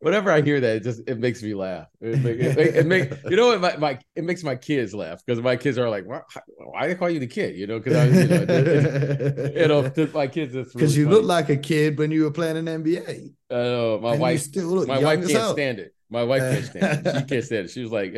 [0.00, 1.88] whenever I hear that, it just it makes me laugh.
[2.00, 3.60] It, make, it, it make, you know what?
[3.60, 6.22] My, my it makes my kids laugh because my kids are like, why,
[6.56, 7.56] why they call you the kid?
[7.56, 10.54] You know, because I, you know, it, you know, my kids.
[10.54, 13.30] Because really you look like a kid when you were playing an NBA.
[13.50, 14.88] I know my and wife still look.
[14.88, 15.52] My wife can't hell.
[15.52, 15.94] stand it.
[16.08, 17.14] My wife can't stand it.
[17.14, 17.70] She can't stand it.
[17.72, 18.16] She was like,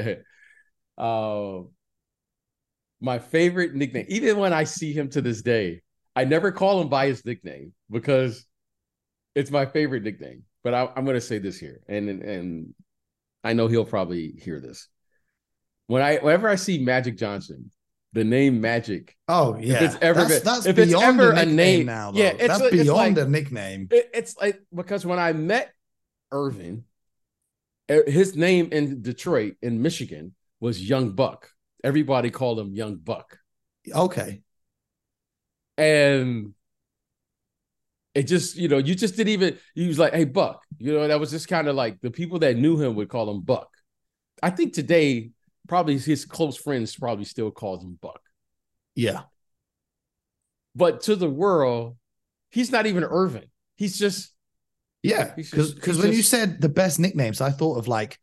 [0.97, 1.63] uh,
[3.01, 5.83] my favorite nickname, even when I see him to this day,
[6.17, 8.45] I never call him by his nickname because
[9.35, 10.43] it's my favorite nickname.
[10.65, 12.75] But I, am going to say this here, and and
[13.45, 14.89] I know he'll probably hear this.
[15.87, 17.71] When I whenever I see Magic Johnson,
[18.13, 19.17] the name Magic.
[19.29, 22.11] Oh yeah, it's ever that's, that's if it's ever a name now.
[22.11, 22.19] Though.
[22.19, 23.89] Yeah, it's that's beyond it's like, a nickname.
[23.91, 25.73] It, it's like because when I met
[26.33, 26.83] Earvin,
[27.89, 31.51] er, his name in Detroit in Michigan was Young Buck
[31.85, 33.39] everybody called him Young Buck.
[33.93, 34.43] Okay.
[35.77, 36.55] And
[38.15, 40.63] it just, you know, you just didn't even, he was like, hey, Buck.
[40.79, 43.31] You know, that was just kind of like the people that knew him would call
[43.31, 43.69] him Buck.
[44.43, 45.31] I think today,
[45.69, 48.21] probably his close friends probably still calls him Buck.
[48.95, 49.23] Yeah.
[50.75, 51.97] But to the world,
[52.51, 53.51] he's not even Earvin.
[53.77, 54.33] He's just,
[55.03, 55.33] yeah.
[55.37, 58.19] Because because when just, you said the best nicknames, I thought of like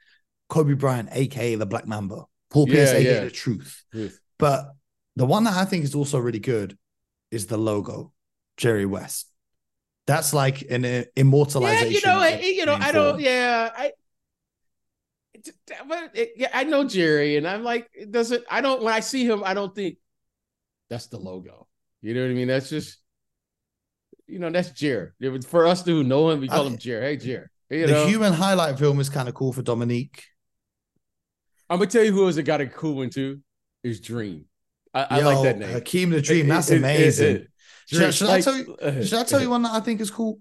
[0.50, 2.24] Kobe Bryant, aka the Black Mamba.
[2.49, 3.19] Paul Pierce, yeah, yeah.
[3.21, 3.84] the truth.
[4.38, 4.71] But
[5.15, 6.77] the one that I think is also really good
[7.31, 8.13] is the logo,
[8.58, 9.31] Jerry West.
[10.08, 11.91] That's like an uh, immortalization.
[11.91, 13.19] Yeah, you know, I, you know, I don't.
[13.19, 13.91] Yeah, I.
[15.88, 18.43] But it, yeah, I know Jerry, and I'm like, it doesn't.
[18.49, 18.84] I don't.
[18.84, 19.97] When I see him, I don't think
[20.89, 21.67] that's the logo.
[22.01, 22.47] You know what I mean?
[22.47, 22.99] That's just,
[24.27, 25.10] you know, that's Jerry.
[25.47, 27.05] For us to know him, we call I, him Jerry.
[27.05, 27.47] Hey, Jerry.
[27.71, 28.08] You the know?
[28.08, 30.23] human highlight film is kind of cool for Dominique.
[31.69, 33.41] I'm gonna tell you who has got a cool one too.
[33.84, 34.45] Is Dream.
[34.93, 35.69] I, Yo, I like that name.
[35.69, 36.47] Hakeem the Dream.
[36.47, 37.36] That's it, amazing.
[37.36, 37.47] It,
[37.88, 39.04] should, should like, I tell you?
[39.04, 40.40] Should I tell you one that I think is cool?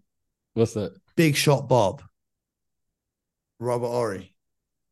[0.55, 0.96] What's that?
[1.16, 2.03] Big Shot Bob.
[3.59, 4.34] Robert Horry.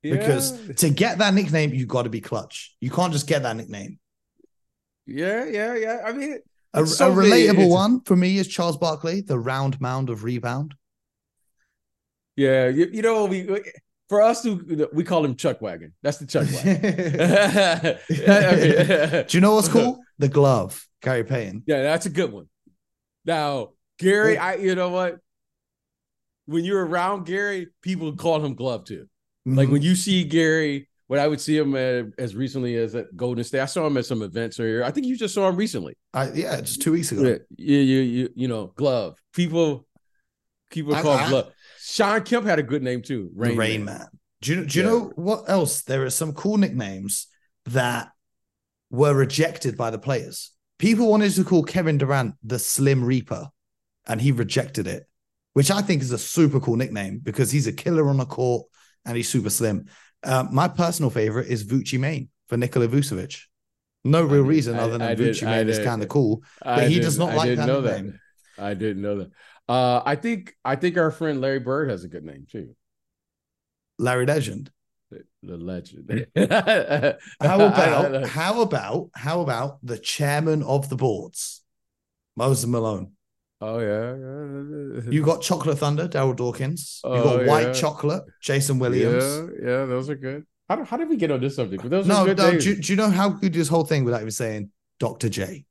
[0.02, 0.16] Yeah.
[0.16, 2.74] Because to get that nickname, you got to be clutch.
[2.80, 3.98] You can't just get that nickname.
[5.07, 6.00] Yeah, yeah, yeah.
[6.04, 6.38] I mean,
[6.74, 10.74] a, so a, relatable one for me is Charles Barkley, the round mound of rebound.
[12.34, 13.46] Yeah, you, you know we
[14.12, 15.94] for us to we call him Chuck Wagon.
[16.02, 16.76] That's the Chuck Wagon.
[19.26, 20.00] Do you know what's cool?
[20.18, 21.62] The glove, Gary Payton.
[21.66, 22.50] Yeah, that's a good one.
[23.24, 25.16] Now, Gary, I you know what?
[26.44, 29.08] When you're around Gary, people call him glove too.
[29.48, 29.56] Mm-hmm.
[29.56, 33.16] Like when you see Gary, when I would see him at, as recently as at
[33.16, 34.84] Golden State, I saw him at some events here.
[34.84, 35.96] I think you just saw him recently.
[36.12, 37.22] I, yeah, just two weeks ago.
[37.22, 39.16] Yeah, you, you, you, you know, glove.
[39.32, 39.86] People,
[40.70, 41.52] people call I, glove.
[41.85, 43.30] Shawn Kemp had a good name too.
[43.35, 43.99] Rain, Rain Man.
[43.99, 44.07] Man.
[44.41, 44.91] Do you, do you yeah.
[44.91, 45.83] know what else?
[45.83, 47.26] There are some cool nicknames
[47.66, 48.11] that
[48.91, 50.53] were rejected by the players.
[50.78, 53.49] People wanted to call Kevin Durant the Slim Reaper,
[54.07, 55.09] and he rejected it,
[55.55, 58.66] which I think is a super cool nickname because he's a killer on the court
[59.05, 59.87] and he's super slim.
[60.22, 63.41] Uh, my personal favorite is Vucci Mane for Nikola Vucevic.
[64.05, 66.09] No real did- reason I- other than I did- Vucci I Main is kind of
[66.09, 68.07] cool, I but he does didn't- not I like that nickname.
[68.12, 68.18] that.
[68.59, 69.30] I didn't know that.
[69.68, 72.74] Uh, I think I think our friend Larry Bird has a good name too.
[73.98, 74.70] Larry Legend.
[75.11, 76.26] The, the legend.
[77.40, 81.62] How about how about how about the chairman of the boards,
[82.36, 83.12] Moses Malone?
[83.61, 85.11] Oh yeah.
[85.12, 87.00] You got Chocolate Thunder, Darryl Dawkins.
[87.05, 87.72] You Oh, got White yeah.
[87.74, 89.22] Chocolate, Jason Williams.
[89.22, 90.46] Yeah, yeah, those are good.
[90.68, 91.82] How, how did we get on this subject?
[91.82, 92.59] But those No, are good no.
[92.59, 95.28] Do, you- do you know how good this whole thing without even saying Dr.
[95.28, 95.66] J?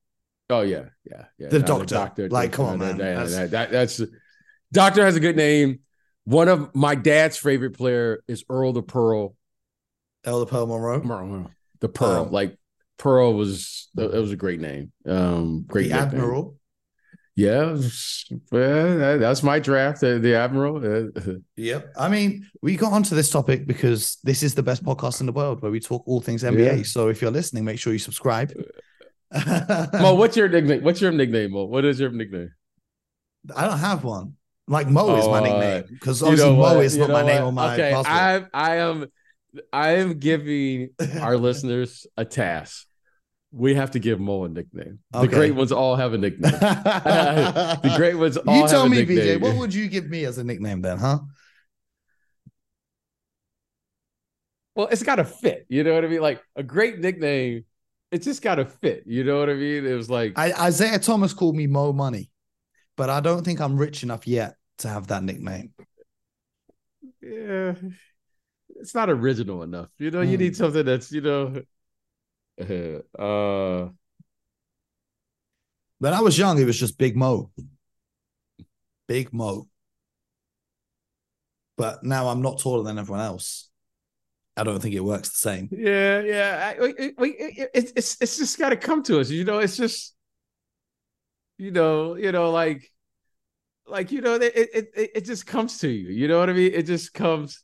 [0.52, 1.48] Oh yeah, yeah, yeah.
[1.50, 2.30] The No, doctor.
[2.30, 2.98] Like, come on, man.
[2.98, 4.02] That- That's- that- that- that's
[4.72, 5.80] doctor has a good name.
[6.26, 9.36] One of my dad's favorite player is Earl the Pearl.
[10.26, 11.50] Earl the Pearl Monroe,
[11.80, 12.58] The Pearl, Um, like
[12.98, 14.92] Pearl was it was a great name.
[15.08, 15.96] Um, great the.
[15.96, 16.58] Admiral.
[17.36, 17.78] Yeah,
[18.52, 20.02] that's my draft.
[20.02, 20.78] The, Admiral.
[21.18, 21.94] Uh, Yep.
[21.98, 25.32] I mean, we got onto this topic because this is the best podcast in the
[25.32, 26.78] world where we talk all things NBA.
[26.78, 26.84] Yeah.
[26.84, 28.52] So if you're listening, make sure you subscribe.
[30.02, 30.84] Mo, what's your nickname?
[30.84, 31.66] What's your nickname, Mo?
[31.66, 32.52] What is your nickname?
[33.56, 34.34] I don't have one.
[34.68, 36.86] Like Mo is my Oh, nickname because You obviously know Mo what?
[36.86, 38.08] is You not my know name on my okay, passport.
[38.08, 39.06] I I am
[39.74, 42.88] I am giving our listeners a task.
[43.52, 45.00] We have to give Mo a nickname.
[45.12, 46.52] The great ones all have a nickname.
[46.52, 49.06] the great ones all you tell me.
[49.06, 51.20] BJ, what would you give me as a nickname then, huh?
[54.76, 55.66] well, it's got to fit.
[55.70, 56.22] You know what I mean?
[56.22, 57.66] Like a great nickname,
[58.12, 59.04] it's just got to fit.
[59.06, 59.86] You know what I mean?
[59.86, 62.30] It was like I, Isaiah Thomas called me Mo Money,
[62.98, 65.74] but I don't think I'm rich enough yet to have that nickname.
[67.22, 67.74] yeah,
[68.80, 69.90] it's not original enough.
[69.98, 70.38] You know, you Hmm.
[70.38, 71.62] need something that's you know.
[73.18, 73.90] Uh,
[76.00, 77.52] When I was young, it was just Big Mo.
[79.08, 79.68] Big Mo.
[81.78, 83.70] But now I'm not taller than everyone else.
[84.58, 85.70] I don't think it works the same.
[85.72, 86.74] Yeah, yeah.
[86.78, 89.30] I, we, we, it, it's it's just got to come to us.
[89.30, 90.14] You know, it's just,
[91.58, 92.92] you know, you know, like,
[93.88, 96.10] like you know, it it it, just comes to you.
[96.10, 96.74] You know what I mean?
[96.74, 97.64] It just comes,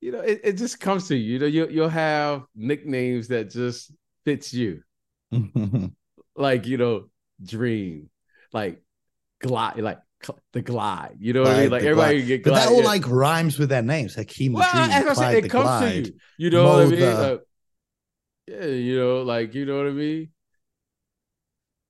[0.00, 1.34] you know, it, it just comes to you.
[1.34, 3.92] You know, you you'll have nicknames that just
[4.24, 4.82] fits you,
[6.36, 7.10] like you know,
[7.44, 8.08] Dream,
[8.52, 8.82] like
[9.40, 9.98] Glide, like
[10.52, 11.16] the Glide.
[11.20, 11.70] You know what I mean?
[11.70, 12.86] Like everybody can get but that all yeah.
[12.86, 14.14] like rhymes with their names.
[14.14, 16.04] Hakeem Well, Dream, as I said, it comes Glide.
[16.06, 16.18] to you.
[16.38, 17.00] You know what I mean?
[17.00, 17.38] the- Uh,
[18.48, 20.30] yeah, you know, like you know what I mean.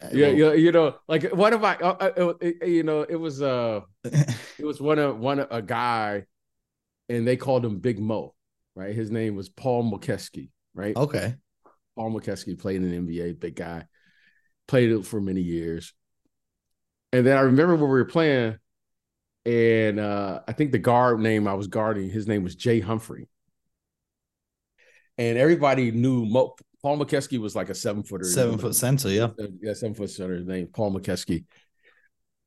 [0.02, 3.40] Uh, Yeah, yeah, you know, like one of my, uh, uh, you know, it was
[3.42, 6.24] uh, it was one of one of- a guy,
[7.08, 8.34] and they called him Big Mo,
[8.74, 8.94] right?
[8.94, 10.96] His name was Paul Mokeski, right?
[10.96, 11.34] okay.
[11.94, 13.86] Paul Mokeski played in the NBA, big guy,
[14.68, 15.94] played it for many years.
[17.16, 18.58] And then I remember when we were playing,
[19.46, 23.26] and uh, I think the guard name I was guarding, his name was Jay Humphrey.
[25.16, 28.26] And everybody knew Mo, Paul Mokeski was like a seven footer.
[28.26, 29.28] Seven foot center, yeah.
[29.62, 30.34] Yeah, seven foot center.
[30.34, 31.46] His name Paul Mokeski.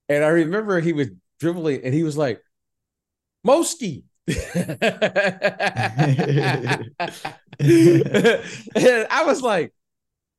[0.07, 1.07] And I remember he was
[1.39, 2.39] dribbling, and he was like,
[3.43, 4.37] "Moski." and
[9.09, 9.73] I was like,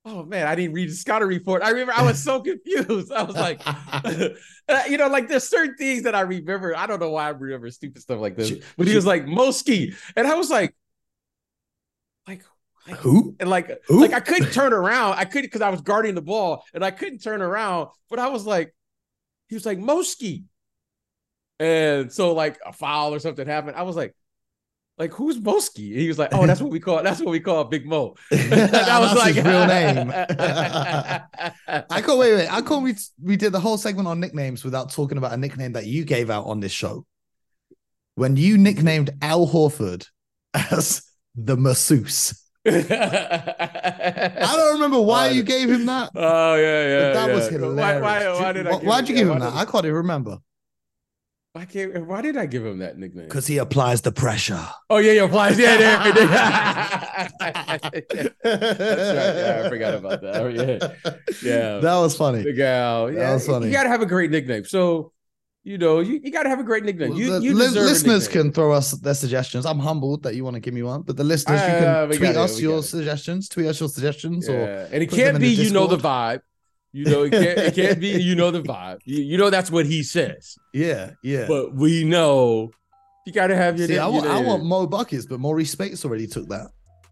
[0.04, 3.12] "Oh man, I didn't read the scouting report." I remember I was so confused.
[3.12, 3.60] I was like,
[4.90, 6.76] you know, like there's certain things that I remember.
[6.76, 9.94] I don't know why I remember stupid stuff like this, but he was like Moski,
[10.16, 10.74] and I was like,
[12.26, 12.44] like,
[12.86, 13.36] like Who?
[13.40, 14.00] and like Who?
[14.00, 15.14] like I couldn't turn around.
[15.14, 17.88] I couldn't because I was guarding the ball and I couldn't turn around.
[18.08, 18.74] But I was like,
[19.48, 20.44] he was like Moski.
[21.58, 23.76] And so like a foul or something happened.
[23.76, 24.14] I was like,
[25.00, 25.96] like who's Moski?
[25.96, 28.14] He was like, oh, that's what we call that's what we call Big Mo.
[28.30, 30.12] that was like, his real name.
[30.14, 32.52] I can't wait, wait.
[32.52, 35.72] I can't we we did the whole segment on nicknames without talking about a nickname
[35.72, 37.06] that you gave out on this show.
[38.14, 40.06] When you nicknamed Al Horford
[40.52, 41.02] as
[41.34, 42.34] the masseuse.
[42.66, 46.10] I don't remember why Oh, you gave him that.
[46.14, 47.00] Oh yeah, yeah.
[47.00, 47.34] But that yeah.
[47.34, 47.78] was hilarious.
[47.78, 48.70] Why, why, why did I?
[48.70, 49.54] Why, give why'd you give him why that?
[49.54, 50.36] I can't even remember.
[51.52, 52.06] Why can't?
[52.06, 53.24] Why did I give him that nickname?
[53.26, 54.64] Because he applies the pressure.
[54.88, 55.58] Oh yeah, he applies.
[55.58, 56.12] Yeah, there.
[57.40, 57.42] That's
[58.42, 59.36] right.
[59.36, 60.36] Yeah, I forgot about that.
[60.36, 60.78] Oh, yeah,
[61.42, 61.78] yeah.
[61.80, 62.44] That was funny.
[62.44, 63.12] Big Al.
[63.12, 63.66] Yeah, was funny.
[63.66, 64.64] You got to have a great nickname.
[64.64, 65.12] So,
[65.64, 67.14] you know, you, you got to have a great nickname.
[67.14, 69.66] You, the you li- listeners can throw us their suggestions.
[69.66, 72.08] I'm humbled that you want to give me one, but the listeners, you Ah, can
[72.08, 72.82] tweet got it, us your it.
[72.84, 73.48] suggestions.
[73.48, 74.86] Tweet us your suggestions, or Yeah.
[74.92, 76.40] And it can't be you know the vibe.
[76.92, 78.98] You know, it can't, it can't be you know the vibe.
[79.04, 80.56] You, you know that's what he says.
[80.74, 81.46] yeah, yeah.
[81.46, 82.70] But we know
[83.26, 85.70] you got to have your See, I your want, I want Mo buckets, but Maurice
[85.72, 86.68] Speights already took that.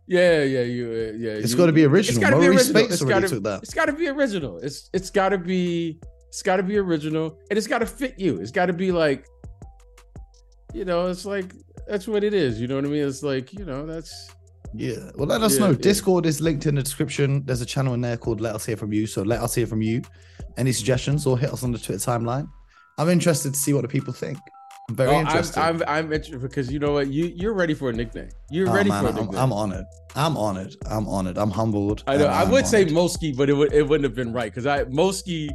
[0.07, 1.33] Yeah, yeah, you, uh, yeah.
[1.33, 2.21] It's got to be original.
[2.21, 2.83] gotta be Maurice original.
[2.83, 3.63] Bates It's already gotta- took that.
[3.63, 4.59] It's got to be original.
[4.59, 8.19] It's it's got to be it's got to be original, and it's got to fit
[8.19, 8.39] you.
[8.41, 9.27] It's got to be like,
[10.75, 11.55] you know, it's like
[11.87, 12.61] that's what it is.
[12.61, 13.07] You know what I mean?
[13.07, 14.31] It's like you know that's
[14.75, 15.11] Yeah.
[15.17, 15.71] Well, let us Yeah, know.
[15.71, 15.79] yeah.
[15.79, 17.43] Discord is linked in the description.
[17.47, 19.07] There's a channel in there called Let Us Hear From You.
[19.07, 20.03] So let us hear from you.
[20.57, 22.49] Any suggestions or hit us on the Twitter timeline.
[22.99, 24.39] I'm interested to see what the people think.
[24.91, 25.61] I'm very Oh, I'm, interested.
[25.61, 28.31] I'm I'm interested because you know what you you're ready for a nickname.
[28.51, 29.41] You're Oh, ready man, for a I'm, nickname.
[29.41, 29.85] I'm honored.
[30.17, 30.75] I'm honored.
[30.87, 31.37] I'm honored.
[31.39, 32.05] I'm humbled.
[32.07, 32.27] I know.
[32.27, 32.95] I I'm would say honored.
[32.95, 35.51] Mosky, but it would it wouldn't have been right because I Mosky.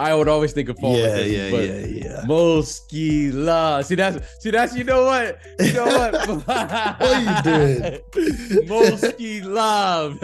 [0.00, 0.96] I would always think of Paul.
[0.98, 2.22] Yeah, yeah, but yeah, yeah.
[2.26, 3.80] Mosky la.
[3.82, 6.14] See that's see that's you know what you know what.
[7.04, 8.00] What you doing?
[8.68, 10.18] Mosky love.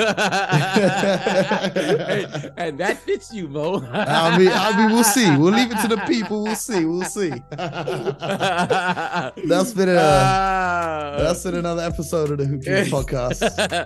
[1.20, 3.80] and, and that fits you, Mo.
[3.92, 5.28] I mean, I mean, we'll see.
[5.36, 6.42] We'll leave it to the people.
[6.44, 6.84] We'll see.
[6.84, 7.30] We'll see.
[9.48, 11.16] That's been a Ah.
[11.18, 13.40] that's been another episode of the Hoop Dreams podcast.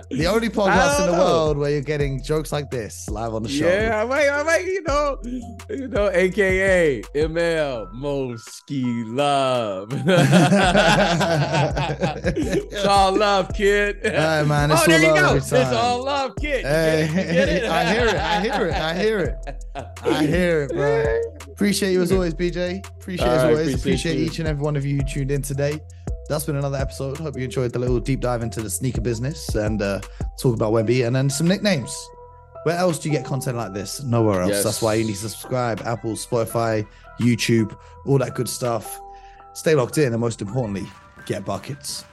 [0.09, 1.23] The only podcast in the know.
[1.23, 3.67] world where you're getting jokes like this live on the show.
[3.67, 5.17] Yeah, I might, I might, you know,
[5.77, 9.89] you know, AKA ML Moski Love.
[12.35, 13.97] it's all love, kid.
[14.03, 15.35] Hey, man, it's oh, there you love go.
[15.35, 16.61] It's all love, kid.
[16.63, 17.27] You Hey, get it?
[17.27, 17.63] You get it?
[17.69, 18.15] I hear it.
[18.15, 18.73] I hear it.
[18.73, 19.65] I hear it.
[20.03, 21.21] I hear it, bro.
[21.51, 22.85] Appreciate you as always, BJ.
[22.99, 23.67] Appreciate All as always.
[23.75, 25.79] appreciate Appreciate each and every one of you who tuned in today.
[26.27, 27.17] That's been another episode.
[27.17, 29.99] Hope you enjoyed the little deep dive into the sneaker business and uh,
[30.39, 31.93] talk about Wemby and then some nicknames.
[32.65, 34.01] Where else do you get content like this?
[34.01, 34.49] Nowhere else.
[34.49, 34.63] Yes.
[34.63, 35.81] That's why you need to subscribe.
[35.85, 36.87] Apple, Spotify,
[37.19, 38.99] YouTube, all that good stuff.
[39.53, 40.87] Stay locked in, and most importantly,
[41.27, 42.05] get buckets.